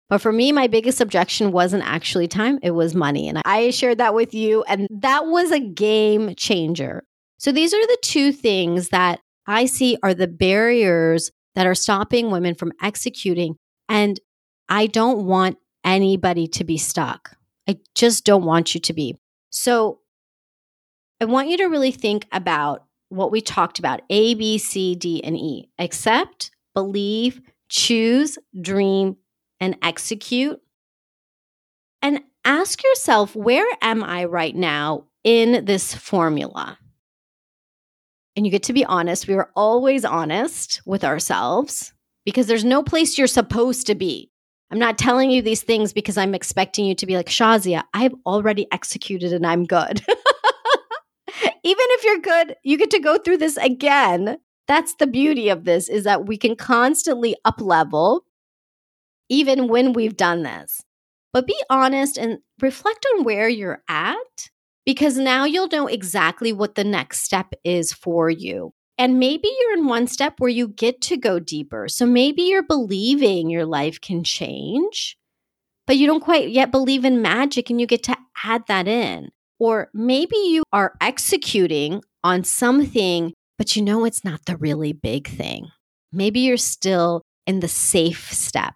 But 0.09 0.23
for 0.23 0.33
me, 0.33 0.51
my 0.51 0.67
biggest 0.67 1.03
objection 1.03 1.53
wasn't 1.53 1.85
actually 1.85 2.27
time, 2.27 2.59
it 2.63 2.71
was 2.71 2.95
money. 2.95 3.29
And 3.29 3.43
I 3.45 3.71
shared 3.71 3.99
that 3.99 4.15
with 4.15 4.33
you, 4.33 4.63
and 4.65 4.87
that 4.91 5.27
was 5.27 5.51
a 5.51 5.61
game 5.61 6.35
changer. 6.37 7.03
So 7.39 7.53
these 7.53 7.75
are 7.75 7.87
the 7.87 7.99
two 8.01 8.33
things 8.33 8.89
that 8.91 9.21
I 9.47 9.67
see 9.67 9.99
are 10.03 10.15
the 10.15 10.29
barriers 10.29 11.31
that 11.55 11.67
are 11.67 11.75
stopping 11.75 12.31
women 12.31 12.55
from 12.55 12.73
executing. 12.81 13.57
And 13.91 14.19
I 14.71 14.87
don't 14.87 15.27
want 15.27 15.59
anybody 15.85 16.47
to 16.49 16.65
be 16.65 16.79
stuck. 16.79 17.37
I 17.69 17.79
just 17.95 18.25
don't 18.25 18.45
want 18.45 18.75
you 18.75 18.81
to 18.81 18.93
be. 18.93 19.17
So 19.51 20.01
I 21.21 21.25
want 21.25 21.49
you 21.49 21.57
to 21.59 21.67
really 21.67 21.93
think 21.93 22.27
about 22.31 22.85
what 23.09 23.31
we 23.31 23.41
talked 23.41 23.79
about 23.79 24.03
A, 24.11 24.35
B, 24.35 24.59
C, 24.59 24.95
D, 24.95 25.23
and 25.23 25.37
E 25.37 25.71
accept, 25.79 26.51
believe, 26.75 27.41
choose, 27.69 28.39
dream, 28.61 29.17
and 29.61 29.77
execute. 29.83 30.61
And 32.03 32.21
ask 32.45 32.85
yourself, 32.85 33.35
where 33.35 33.67
am 33.81 34.05
I 34.05 34.25
right 34.27 34.55
now 34.55 35.05
in 35.25 35.65
this 35.65 35.95
formula? 35.95 36.79
And 38.37 38.45
you 38.45 38.53
get 38.53 38.65
to 38.65 38.73
be 38.73 38.85
honest. 38.85 39.27
We 39.27 39.35
are 39.35 39.51
always 39.57 40.05
honest 40.05 40.83
with 40.85 41.03
ourselves 41.03 41.95
because 42.25 42.47
there's 42.47 42.65
no 42.65 42.83
place 42.83 43.17
you're 43.17 43.27
supposed 43.27 43.87
to 43.87 43.95
be. 43.95 44.31
I'm 44.71 44.79
not 44.79 44.99
telling 44.99 45.31
you 45.31 45.43
these 45.43 45.63
things 45.63 45.93
because 45.93 46.19
I'm 46.19 46.35
expecting 46.35 46.87
you 46.87 46.95
to 46.97 47.07
be 47.07 47.17
like, 47.17 47.29
Shazia, 47.29 47.85
I've 47.95 48.15
already 48.27 48.67
executed 48.73 49.33
and 49.33 49.47
I'm 49.47 49.65
good. 49.65 50.03
Even 50.09 51.85
if 51.91 52.05
you're 52.05 52.19
good, 52.19 52.57
you 52.65 52.77
get 52.77 52.91
to 52.91 52.99
go 52.99 53.19
through 53.19 53.39
this 53.39 53.57
again. 53.59 54.39
That's 54.67 54.95
the 54.97 55.07
beauty 55.07 55.49
of 55.49 55.65
this 55.65 55.89
is 55.89 56.05
that 56.05 56.27
we 56.27 56.37
can 56.37 56.57
constantly 56.57 57.37
up 57.45 57.61
level 57.61 58.25
even 59.29 59.69
when 59.69 59.93
we've 59.93 60.17
done 60.17 60.43
this. 60.43 60.81
But 61.33 61.47
be 61.47 61.61
honest 61.71 62.17
and 62.17 62.39
reflect 62.61 63.07
on 63.15 63.25
where 63.25 63.49
you're 63.49 63.83
at 63.89 64.51
because 64.85 65.19
now 65.19 65.45
you'll 65.45 65.69
know 65.69 65.87
exactly 65.87 66.53
what 66.53 66.77
the 66.77 66.85
next 66.85 67.23
step 67.23 67.53
is 67.65 67.93
for 67.93 68.31
you. 68.31 68.73
And 68.99 69.19
maybe 69.19 69.49
you're 69.61 69.79
in 69.79 69.87
one 69.87 70.07
step 70.07 70.35
where 70.39 70.51
you 70.51 70.69
get 70.69 71.01
to 71.03 71.17
go 71.17 71.39
deeper. 71.39 71.89
So 71.89 72.07
maybe 72.07 72.43
you're 72.43 72.63
believing 72.63 73.51
your 73.51 73.67
life 73.67 74.01
can 74.01 74.25
change, 74.25 75.19
but 75.87 75.97
you 75.97 76.07
don't 76.07 76.21
quite 76.21 76.51
yet 76.51 76.71
believe 76.71 77.05
in 77.05 77.21
magic 77.21 77.69
and 77.69 77.81
you 77.81 77.87
get 77.87 78.03
to 78.05 78.17
add 78.43 78.63
that 78.69 78.89
in. 78.89 79.31
Or 79.59 79.91
maybe 79.93 80.37
you 80.37 80.63
are 80.73 80.95
executing 81.01 82.03
on 82.25 82.45
something, 82.45 83.33
but 83.59 83.77
you 83.77 83.83
know 83.83 84.05
it's 84.05 84.25
not 84.25 84.45
the 84.47 84.57
really 84.57 84.93
big 84.93 85.29
thing. 85.29 85.69
Maybe 86.13 86.41
you're 86.41 86.57
still 86.57 87.23
in 87.47 87.61
the 87.61 87.69
safe 87.69 88.33
step. 88.33 88.75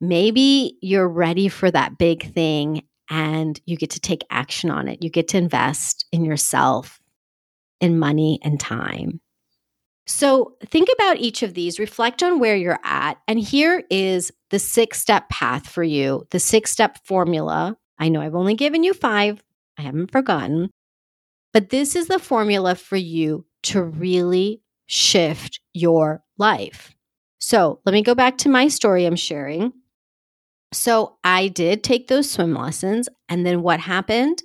Maybe 0.00 0.78
you're 0.80 1.08
ready 1.08 1.48
for 1.48 1.70
that 1.70 1.98
big 1.98 2.32
thing 2.32 2.82
and 3.10 3.60
you 3.66 3.76
get 3.76 3.90
to 3.90 4.00
take 4.00 4.24
action 4.30 4.70
on 4.70 4.88
it. 4.88 5.02
You 5.02 5.10
get 5.10 5.28
to 5.28 5.38
invest 5.38 6.06
in 6.12 6.24
yourself 6.24 6.99
in 7.80 7.98
money 7.98 8.38
and 8.42 8.58
time. 8.60 9.20
So 10.06 10.56
think 10.66 10.88
about 10.94 11.18
each 11.18 11.42
of 11.42 11.54
these, 11.54 11.78
reflect 11.78 12.22
on 12.22 12.40
where 12.40 12.56
you're 12.56 12.80
at. 12.82 13.18
And 13.28 13.38
here 13.38 13.84
is 13.90 14.32
the 14.50 14.58
six 14.58 15.00
step 15.00 15.28
path 15.28 15.68
for 15.68 15.84
you, 15.84 16.26
the 16.30 16.40
six 16.40 16.70
step 16.70 16.98
formula. 17.04 17.76
I 17.98 18.08
know 18.08 18.20
I've 18.20 18.34
only 18.34 18.54
given 18.54 18.82
you 18.82 18.92
five, 18.92 19.42
I 19.78 19.82
haven't 19.82 20.10
forgotten, 20.10 20.70
but 21.52 21.70
this 21.70 21.94
is 21.94 22.08
the 22.08 22.18
formula 22.18 22.74
for 22.74 22.96
you 22.96 23.46
to 23.64 23.82
really 23.82 24.62
shift 24.86 25.60
your 25.72 26.22
life. 26.38 26.94
So 27.38 27.80
let 27.84 27.92
me 27.92 28.02
go 28.02 28.14
back 28.14 28.38
to 28.38 28.48
my 28.48 28.68
story 28.68 29.06
I'm 29.06 29.16
sharing. 29.16 29.72
So 30.72 31.16
I 31.24 31.48
did 31.48 31.82
take 31.82 32.08
those 32.08 32.30
swim 32.30 32.54
lessons. 32.54 33.08
And 33.28 33.46
then 33.46 33.62
what 33.62 33.80
happened? 33.80 34.42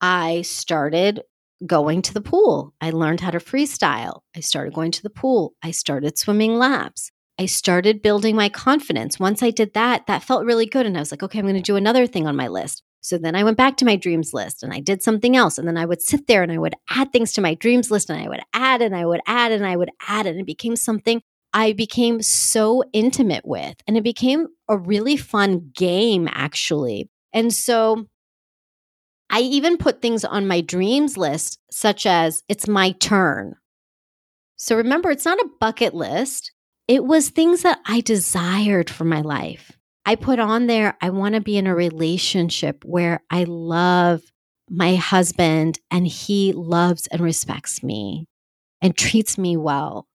I 0.00 0.42
started 0.42 1.22
going 1.66 2.02
to 2.02 2.14
the 2.14 2.20
pool. 2.20 2.74
I 2.80 2.90
learned 2.90 3.20
how 3.20 3.30
to 3.30 3.38
freestyle. 3.38 4.20
I 4.36 4.40
started 4.40 4.74
going 4.74 4.92
to 4.92 5.02
the 5.02 5.10
pool. 5.10 5.54
I 5.62 5.70
started 5.70 6.18
swimming 6.18 6.56
laps. 6.56 7.10
I 7.38 7.46
started 7.46 8.02
building 8.02 8.36
my 8.36 8.48
confidence. 8.48 9.18
Once 9.18 9.42
I 9.42 9.50
did 9.50 9.72
that, 9.74 10.06
that 10.06 10.22
felt 10.22 10.44
really 10.44 10.66
good. 10.66 10.86
And 10.86 10.96
I 10.96 11.00
was 11.00 11.10
like, 11.10 11.22
okay, 11.22 11.38
I'm 11.38 11.46
going 11.46 11.56
to 11.56 11.62
do 11.62 11.76
another 11.76 12.06
thing 12.06 12.26
on 12.26 12.36
my 12.36 12.48
list. 12.48 12.82
So 13.02 13.16
then 13.16 13.34
I 13.34 13.44
went 13.44 13.56
back 13.56 13.78
to 13.78 13.86
my 13.86 13.96
dreams 13.96 14.34
list 14.34 14.62
and 14.62 14.74
I 14.74 14.80
did 14.80 15.02
something 15.02 15.36
else. 15.36 15.56
And 15.56 15.66
then 15.66 15.78
I 15.78 15.86
would 15.86 16.02
sit 16.02 16.26
there 16.26 16.42
and 16.42 16.52
I 16.52 16.58
would 16.58 16.74
add 16.90 17.12
things 17.12 17.32
to 17.32 17.40
my 17.40 17.54
dreams 17.54 17.90
list 17.90 18.10
and 18.10 18.22
I 18.22 18.28
would 18.28 18.42
add 18.52 18.82
and 18.82 18.94
I 18.94 19.06
would 19.06 19.20
add 19.26 19.52
and 19.52 19.64
I 19.64 19.76
would 19.76 19.90
add. 20.06 20.26
And 20.26 20.38
it 20.38 20.46
became 20.46 20.76
something 20.76 21.22
I 21.52 21.72
became 21.72 22.20
so 22.22 22.84
intimate 22.92 23.46
with. 23.46 23.74
And 23.86 23.96
it 23.96 24.04
became 24.04 24.48
a 24.68 24.76
really 24.76 25.16
fun 25.16 25.70
game, 25.74 26.28
actually. 26.30 27.08
And 27.32 27.52
so 27.52 28.06
I 29.30 29.40
even 29.40 29.76
put 29.76 30.02
things 30.02 30.24
on 30.24 30.48
my 30.48 30.60
dreams 30.60 31.16
list, 31.16 31.60
such 31.70 32.04
as 32.04 32.42
it's 32.48 32.66
my 32.66 32.90
turn. 32.92 33.54
So 34.56 34.76
remember, 34.76 35.10
it's 35.10 35.24
not 35.24 35.38
a 35.38 35.48
bucket 35.60 35.94
list. 35.94 36.52
It 36.88 37.04
was 37.04 37.30
things 37.30 37.62
that 37.62 37.78
I 37.86 38.00
desired 38.00 38.90
for 38.90 39.04
my 39.04 39.20
life. 39.20 39.72
I 40.04 40.16
put 40.16 40.40
on 40.40 40.66
there, 40.66 40.96
I 41.00 41.10
want 41.10 41.36
to 41.36 41.40
be 41.40 41.56
in 41.56 41.68
a 41.68 41.74
relationship 41.74 42.84
where 42.84 43.22
I 43.30 43.44
love 43.44 44.22
my 44.68 44.96
husband 44.96 45.78
and 45.90 46.06
he 46.06 46.52
loves 46.52 47.06
and 47.06 47.20
respects 47.20 47.82
me 47.82 48.26
and 48.82 48.96
treats 48.96 49.38
me 49.38 49.56
well. 49.56 50.08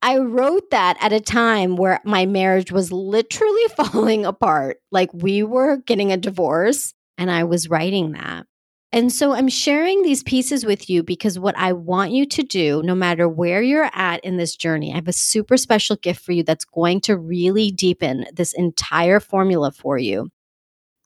I 0.00 0.18
wrote 0.18 0.70
that 0.70 0.96
at 1.00 1.12
a 1.12 1.20
time 1.20 1.76
where 1.76 2.00
my 2.04 2.24
marriage 2.24 2.72
was 2.72 2.92
literally 2.92 3.66
falling 3.76 4.24
apart. 4.24 4.78
Like 4.90 5.12
we 5.12 5.42
were 5.42 5.76
getting 5.78 6.12
a 6.12 6.16
divorce 6.16 6.94
and 7.18 7.30
I 7.30 7.44
was 7.44 7.68
writing 7.68 8.12
that. 8.12 8.46
And 8.90 9.12
so 9.12 9.32
I'm 9.32 9.48
sharing 9.48 10.02
these 10.02 10.22
pieces 10.22 10.64
with 10.64 10.88
you 10.88 11.02
because 11.02 11.38
what 11.38 11.58
I 11.58 11.74
want 11.74 12.12
you 12.12 12.24
to 12.24 12.42
do, 12.42 12.82
no 12.82 12.94
matter 12.94 13.28
where 13.28 13.60
you're 13.60 13.90
at 13.92 14.24
in 14.24 14.38
this 14.38 14.56
journey, 14.56 14.92
I 14.92 14.94
have 14.94 15.08
a 15.08 15.12
super 15.12 15.58
special 15.58 15.96
gift 15.96 16.24
for 16.24 16.32
you 16.32 16.42
that's 16.42 16.64
going 16.64 17.02
to 17.02 17.18
really 17.18 17.70
deepen 17.70 18.24
this 18.32 18.54
entire 18.54 19.20
formula 19.20 19.72
for 19.72 19.98
you. 19.98 20.30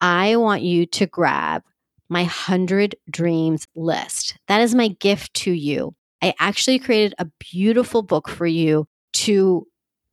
I 0.01 0.37
want 0.37 0.63
you 0.63 0.87
to 0.87 1.07
grab 1.07 1.63
my 2.09 2.23
100 2.23 2.95
dreams 3.11 3.67
list. 3.75 4.37
That 4.47 4.61
is 4.61 4.75
my 4.77 4.89
gift 4.89 5.35
to 5.35 5.51
you. 5.51 5.95
I 6.23 6.35
actually 6.39 6.79
created 6.79 7.15
a 7.19 7.27
beautiful 7.41 8.03
book 8.03 8.29
for 8.29 8.47
you 8.47 8.87
to 9.15 9.67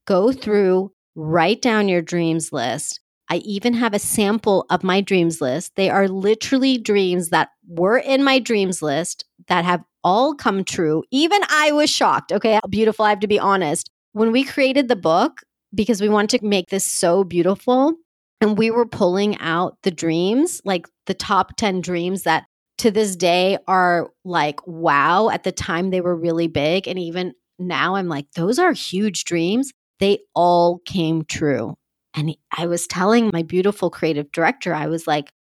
go 0.08 0.32
through, 0.32 0.92
write 1.14 1.62
down 1.62 1.88
your 1.88 2.02
dreams 2.02 2.52
list, 2.52 3.00
I 3.30 3.38
even 3.38 3.74
have 3.76 3.94
a 3.94 4.00
sample 4.00 4.66
of 4.70 4.84
my 4.84 5.02
dreams 5.02 5.40
list. 5.40 5.76
They 5.76 5.90
are 5.90 6.08
literally 6.08 6.78
dreams 6.78 7.30
that 7.30 7.50
were 7.68 7.98
in 7.98 8.24
my 8.24 8.40
dreams 8.40 8.82
list 8.82 9.26
that 9.48 9.66
have 9.66 9.84
all 10.04 10.34
come 10.34 10.64
true. 10.64 11.04
Even 11.12 11.42
I 11.50 11.72
was 11.72 11.90
shocked. 11.90 12.32
Okay, 12.32 12.60
beautiful. 12.70 13.06
I 13.06 13.10
have 13.10 13.20
to 13.20 13.28
be 13.28 13.40
honest. 13.40 13.90
When 14.14 14.32
we 14.32 14.44
created 14.44 14.88
the 14.88 14.96
book, 14.96 15.44
because 15.76 16.02
we 16.02 16.10
wanted 16.10 16.40
to 16.40 16.46
make 16.46 16.70
this 16.70 16.86
so 16.86 17.24
beautiful, 17.24 17.94
and 18.42 18.58
we 18.58 18.72
were 18.72 18.88
pulling 18.88 19.38
out 19.40 19.78
the 19.84 19.92
dreams, 19.92 20.62
like 20.66 20.88
the 21.06 21.14
top 21.14 21.56
10 21.58 21.82
dreams 21.82 22.24
that 22.24 22.46
to 22.80 22.90
this 22.90 23.16
day 23.16 23.58
are 23.68 24.10
like, 24.24 24.66
wow, 24.66 25.30
at 25.30 25.44
the 25.44 25.52
time 25.52 25.90
they 25.90 26.02
were 26.02 26.16
really 26.16 26.48
big. 26.48 26.88
And 26.88 26.98
even 26.98 27.34
now 27.60 27.96
I'm 27.96 28.08
like, 28.08 28.26
those 28.36 28.58
are 28.58 28.72
huge 28.72 29.26
dreams. 29.26 29.72
They 30.00 30.20
all 30.34 30.80
came 30.86 31.26
true. 31.26 31.76
And 32.14 32.36
I 32.56 32.66
was 32.66 32.88
telling 32.88 33.30
my 33.32 33.44
beautiful 33.44 33.90
creative 33.90 34.32
director, 34.32 34.74
I 34.74 34.88
was 34.88 35.08
like, 35.08 35.32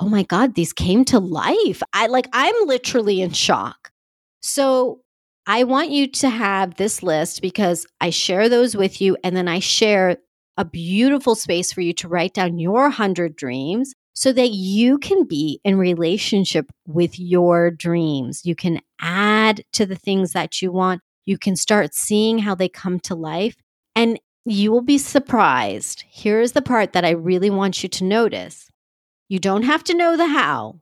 oh 0.00 0.08
my 0.08 0.22
God, 0.22 0.54
these 0.54 0.72
came 0.72 1.04
to 1.06 1.18
life. 1.18 1.82
I 1.92 2.06
like, 2.06 2.28
I'm 2.32 2.54
literally 2.66 3.20
in 3.20 3.32
shock. 3.32 3.90
So 4.40 5.00
I 5.46 5.64
want 5.64 5.90
you 5.90 6.06
to 6.06 6.28
have 6.28 6.76
this 6.76 7.02
list 7.02 7.42
because 7.42 7.86
I 8.00 8.10
share 8.10 8.48
those 8.48 8.76
with 8.76 9.00
you 9.00 9.16
and 9.24 9.36
then 9.36 9.48
I 9.48 9.58
share 9.58 10.18
a 10.56 10.64
beautiful 10.64 11.34
space 11.34 11.72
for 11.72 11.80
you 11.80 11.92
to 11.94 12.08
write 12.08 12.34
down 12.34 12.58
your 12.58 12.82
100 12.82 13.34
dreams 13.34 13.94
so 14.12 14.32
that 14.32 14.50
you 14.50 14.98
can 14.98 15.24
be 15.24 15.60
in 15.64 15.78
relationship 15.78 16.70
with 16.86 17.18
your 17.18 17.70
dreams. 17.70 18.44
You 18.44 18.56
can 18.56 18.80
add 19.00 19.62
to 19.72 19.86
the 19.86 19.96
things 19.96 20.32
that 20.32 20.60
you 20.60 20.72
want. 20.72 21.00
You 21.24 21.38
can 21.38 21.56
start 21.56 21.94
seeing 21.94 22.38
how 22.38 22.54
they 22.54 22.68
come 22.68 22.98
to 23.00 23.14
life 23.14 23.56
and 23.94 24.18
you 24.44 24.72
will 24.72 24.82
be 24.82 24.98
surprised. 24.98 26.04
Here's 26.08 26.52
the 26.52 26.62
part 26.62 26.92
that 26.92 27.04
I 27.04 27.10
really 27.10 27.50
want 27.50 27.82
you 27.82 27.88
to 27.90 28.04
notice. 28.04 28.70
You 29.28 29.38
don't 29.38 29.64
have 29.64 29.84
to 29.84 29.96
know 29.96 30.16
the 30.16 30.26
how 30.26 30.80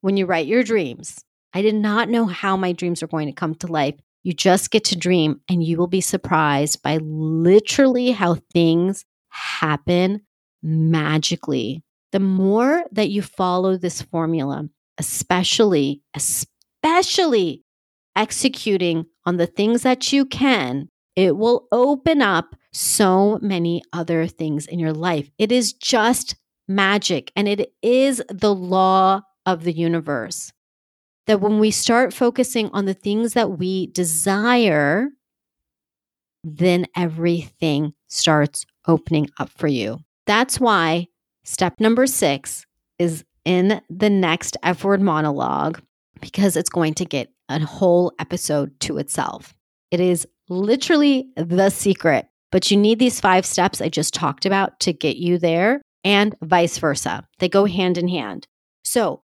when 0.00 0.16
you 0.16 0.26
write 0.26 0.46
your 0.46 0.62
dreams. 0.62 1.24
I 1.52 1.62
did 1.62 1.74
not 1.74 2.08
know 2.08 2.26
how 2.26 2.56
my 2.56 2.72
dreams 2.72 3.02
are 3.02 3.08
going 3.08 3.26
to 3.26 3.32
come 3.32 3.54
to 3.56 3.66
life. 3.66 3.96
You 4.22 4.32
just 4.32 4.70
get 4.70 4.84
to 4.84 4.96
dream 4.96 5.40
and 5.48 5.64
you 5.64 5.78
will 5.78 5.86
be 5.86 6.00
surprised 6.00 6.82
by 6.82 6.98
literally 6.98 8.10
how 8.10 8.36
things 8.52 9.04
happen 9.30 10.22
magically. 10.62 11.82
The 12.12 12.20
more 12.20 12.84
that 12.92 13.10
you 13.10 13.22
follow 13.22 13.76
this 13.76 14.02
formula, 14.02 14.68
especially, 14.98 16.02
especially 16.14 17.64
executing 18.16 19.06
on 19.24 19.36
the 19.36 19.46
things 19.46 19.82
that 19.82 20.12
you 20.12 20.24
can, 20.24 20.88
it 21.16 21.36
will 21.36 21.66
open 21.72 22.22
up 22.22 22.54
so 22.72 23.38
many 23.40 23.82
other 23.92 24.26
things 24.26 24.66
in 24.66 24.78
your 24.78 24.92
life. 24.92 25.30
It 25.38 25.52
is 25.52 25.72
just 25.72 26.36
magic 26.66 27.32
and 27.34 27.48
it 27.48 27.72
is 27.82 28.22
the 28.28 28.54
law 28.54 29.22
of 29.46 29.64
the 29.64 29.72
universe. 29.72 30.52
That 31.26 31.40
when 31.40 31.58
we 31.58 31.70
start 31.70 32.14
focusing 32.14 32.70
on 32.72 32.86
the 32.86 32.94
things 32.94 33.34
that 33.34 33.58
we 33.58 33.88
desire, 33.88 35.08
then 36.44 36.86
everything 36.96 37.92
starts 38.06 38.64
opening 38.86 39.28
up 39.38 39.50
for 39.50 39.68
you. 39.68 39.98
That's 40.26 40.60
why 40.60 41.08
step 41.44 41.80
number 41.80 42.06
six 42.06 42.66
is 42.98 43.24
in 43.44 43.80
the 43.88 44.10
next 44.10 44.56
F 44.62 44.84
word 44.84 45.00
monologue 45.00 45.80
because 46.20 46.56
it's 46.56 46.70
going 46.70 46.94
to 46.94 47.04
get 47.04 47.30
a 47.48 47.60
whole 47.60 48.12
episode 48.18 48.78
to 48.80 48.98
itself. 48.98 49.54
It 49.90 50.00
is 50.00 50.26
literally 50.48 51.28
the 51.36 51.70
secret, 51.70 52.27
but 52.50 52.70
you 52.70 52.76
need 52.76 52.98
these 52.98 53.20
five 53.20 53.44
steps 53.46 53.80
I 53.80 53.88
just 53.88 54.14
talked 54.14 54.46
about 54.46 54.80
to 54.80 54.92
get 54.92 55.16
you 55.16 55.38
there 55.38 55.82
and 56.04 56.36
vice 56.42 56.78
versa. 56.78 57.26
They 57.38 57.48
go 57.48 57.64
hand 57.64 57.98
in 57.98 58.08
hand. 58.08 58.46
So 58.84 59.22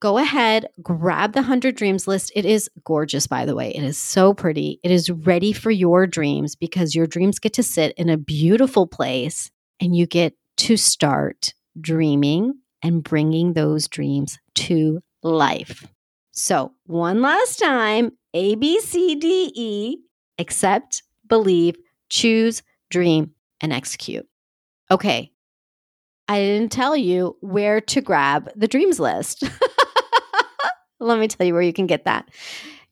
go 0.00 0.18
ahead, 0.18 0.68
grab 0.82 1.32
the 1.32 1.40
100 1.40 1.74
Dreams 1.74 2.06
list. 2.06 2.30
It 2.34 2.44
is 2.44 2.68
gorgeous, 2.84 3.26
by 3.26 3.46
the 3.46 3.54
way. 3.54 3.70
It 3.70 3.82
is 3.82 3.98
so 3.98 4.34
pretty. 4.34 4.78
It 4.82 4.90
is 4.90 5.10
ready 5.10 5.52
for 5.52 5.70
your 5.70 6.06
dreams 6.06 6.54
because 6.54 6.94
your 6.94 7.06
dreams 7.06 7.38
get 7.38 7.54
to 7.54 7.62
sit 7.62 7.94
in 7.96 8.08
a 8.08 8.18
beautiful 8.18 8.86
place 8.86 9.50
and 9.80 9.96
you 9.96 10.06
get 10.06 10.34
to 10.58 10.76
start 10.76 11.54
dreaming 11.80 12.54
and 12.82 13.02
bringing 13.02 13.54
those 13.54 13.88
dreams 13.88 14.38
to 14.54 15.00
life. 15.22 15.88
So, 16.32 16.72
one 16.86 17.22
last 17.22 17.58
time 17.58 18.12
A, 18.34 18.56
B, 18.56 18.80
C, 18.80 19.14
D, 19.14 19.52
E, 19.54 19.96
accept, 20.38 21.02
believe, 21.26 21.76
choose, 22.08 22.62
dream, 22.90 23.32
and 23.60 23.72
execute. 23.72 24.26
Okay, 24.90 25.32
I 26.28 26.38
didn't 26.40 26.72
tell 26.72 26.96
you 26.96 27.36
where 27.40 27.80
to 27.80 28.00
grab 28.00 28.50
the 28.56 28.68
dreams 28.68 28.98
list. 28.98 29.44
Let 31.00 31.18
me 31.18 31.28
tell 31.28 31.46
you 31.46 31.52
where 31.52 31.62
you 31.62 31.72
can 31.72 31.86
get 31.86 32.04
that. 32.04 32.30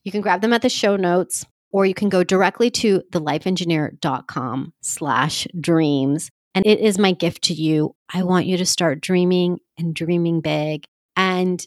You 0.04 0.12
can 0.12 0.20
grab 0.20 0.40
them 0.40 0.52
at 0.52 0.62
the 0.62 0.68
show 0.68 0.96
notes, 0.96 1.46
or 1.70 1.86
you 1.86 1.94
can 1.94 2.08
go 2.08 2.24
directly 2.24 2.70
to 2.70 3.02
thelifeengineer.com 3.12 4.72
slash 4.82 5.46
dreams. 5.58 6.30
And 6.54 6.66
it 6.66 6.80
is 6.80 6.98
my 6.98 7.12
gift 7.12 7.42
to 7.44 7.54
you. 7.54 7.94
I 8.12 8.24
want 8.24 8.46
you 8.46 8.58
to 8.58 8.66
start 8.66 9.00
dreaming 9.00 9.58
and 9.78 9.94
dreaming 9.94 10.42
big. 10.42 10.84
And 11.16 11.64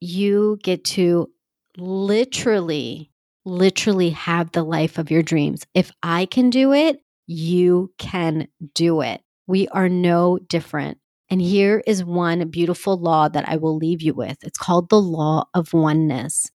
you 0.00 0.58
get 0.62 0.84
to 0.84 1.30
literally, 1.76 3.10
literally 3.44 4.10
have 4.10 4.52
the 4.52 4.62
life 4.62 4.98
of 4.98 5.10
your 5.10 5.22
dreams. 5.22 5.66
If 5.74 5.90
I 6.02 6.26
can 6.26 6.50
do 6.50 6.72
it, 6.72 7.00
you 7.26 7.92
can 7.98 8.48
do 8.74 9.00
it. 9.00 9.22
We 9.46 9.68
are 9.68 9.88
no 9.88 10.38
different. 10.38 10.98
And 11.30 11.40
here 11.40 11.82
is 11.86 12.04
one 12.04 12.48
beautiful 12.48 12.98
law 12.98 13.28
that 13.28 13.48
I 13.48 13.56
will 13.56 13.76
leave 13.76 14.02
you 14.02 14.14
with. 14.14 14.38
It's 14.42 14.58
called 14.58 14.90
the 14.90 15.00
law 15.00 15.46
of 15.54 15.72
oneness. 15.72 16.50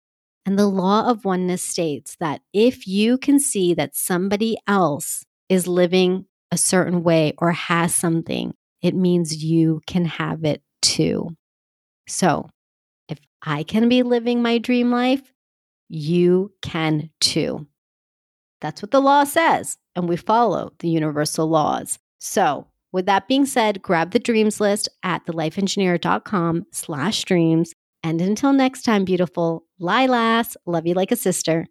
And 0.44 0.58
the 0.58 0.66
law 0.66 1.08
of 1.08 1.24
oneness 1.24 1.62
states 1.62 2.16
that 2.20 2.40
if 2.52 2.86
you 2.86 3.18
can 3.18 3.38
see 3.38 3.74
that 3.74 3.94
somebody 3.94 4.56
else 4.66 5.24
is 5.48 5.68
living 5.68 6.26
a 6.50 6.56
certain 6.56 7.02
way 7.02 7.34
or 7.38 7.52
has 7.52 7.94
something, 7.94 8.54
it 8.80 8.94
means 8.94 9.44
you 9.44 9.80
can 9.86 10.04
have 10.04 10.44
it 10.44 10.62
too. 10.80 11.36
So 12.08 12.48
if 13.08 13.18
I 13.42 13.62
can 13.62 13.88
be 13.88 14.02
living 14.02 14.42
my 14.42 14.58
dream 14.58 14.90
life, 14.90 15.31
you 15.92 16.50
can 16.62 17.10
too. 17.20 17.66
That's 18.62 18.80
what 18.80 18.92
the 18.92 19.00
law 19.00 19.24
says. 19.24 19.76
And 19.94 20.08
we 20.08 20.16
follow 20.16 20.72
the 20.78 20.88
universal 20.88 21.48
laws. 21.48 21.98
So 22.18 22.66
with 22.92 23.04
that 23.06 23.28
being 23.28 23.44
said, 23.44 23.82
grab 23.82 24.12
the 24.12 24.18
dreams 24.18 24.58
list 24.58 24.88
at 25.02 25.26
thelifeengineer.com 25.26 26.64
slash 26.72 27.24
dreams. 27.24 27.74
And 28.02 28.22
until 28.22 28.54
next 28.54 28.82
time, 28.82 29.04
beautiful 29.04 29.66
Lilas, 29.78 30.56
love 30.64 30.86
you 30.86 30.94
like 30.94 31.12
a 31.12 31.16
sister. 31.16 31.66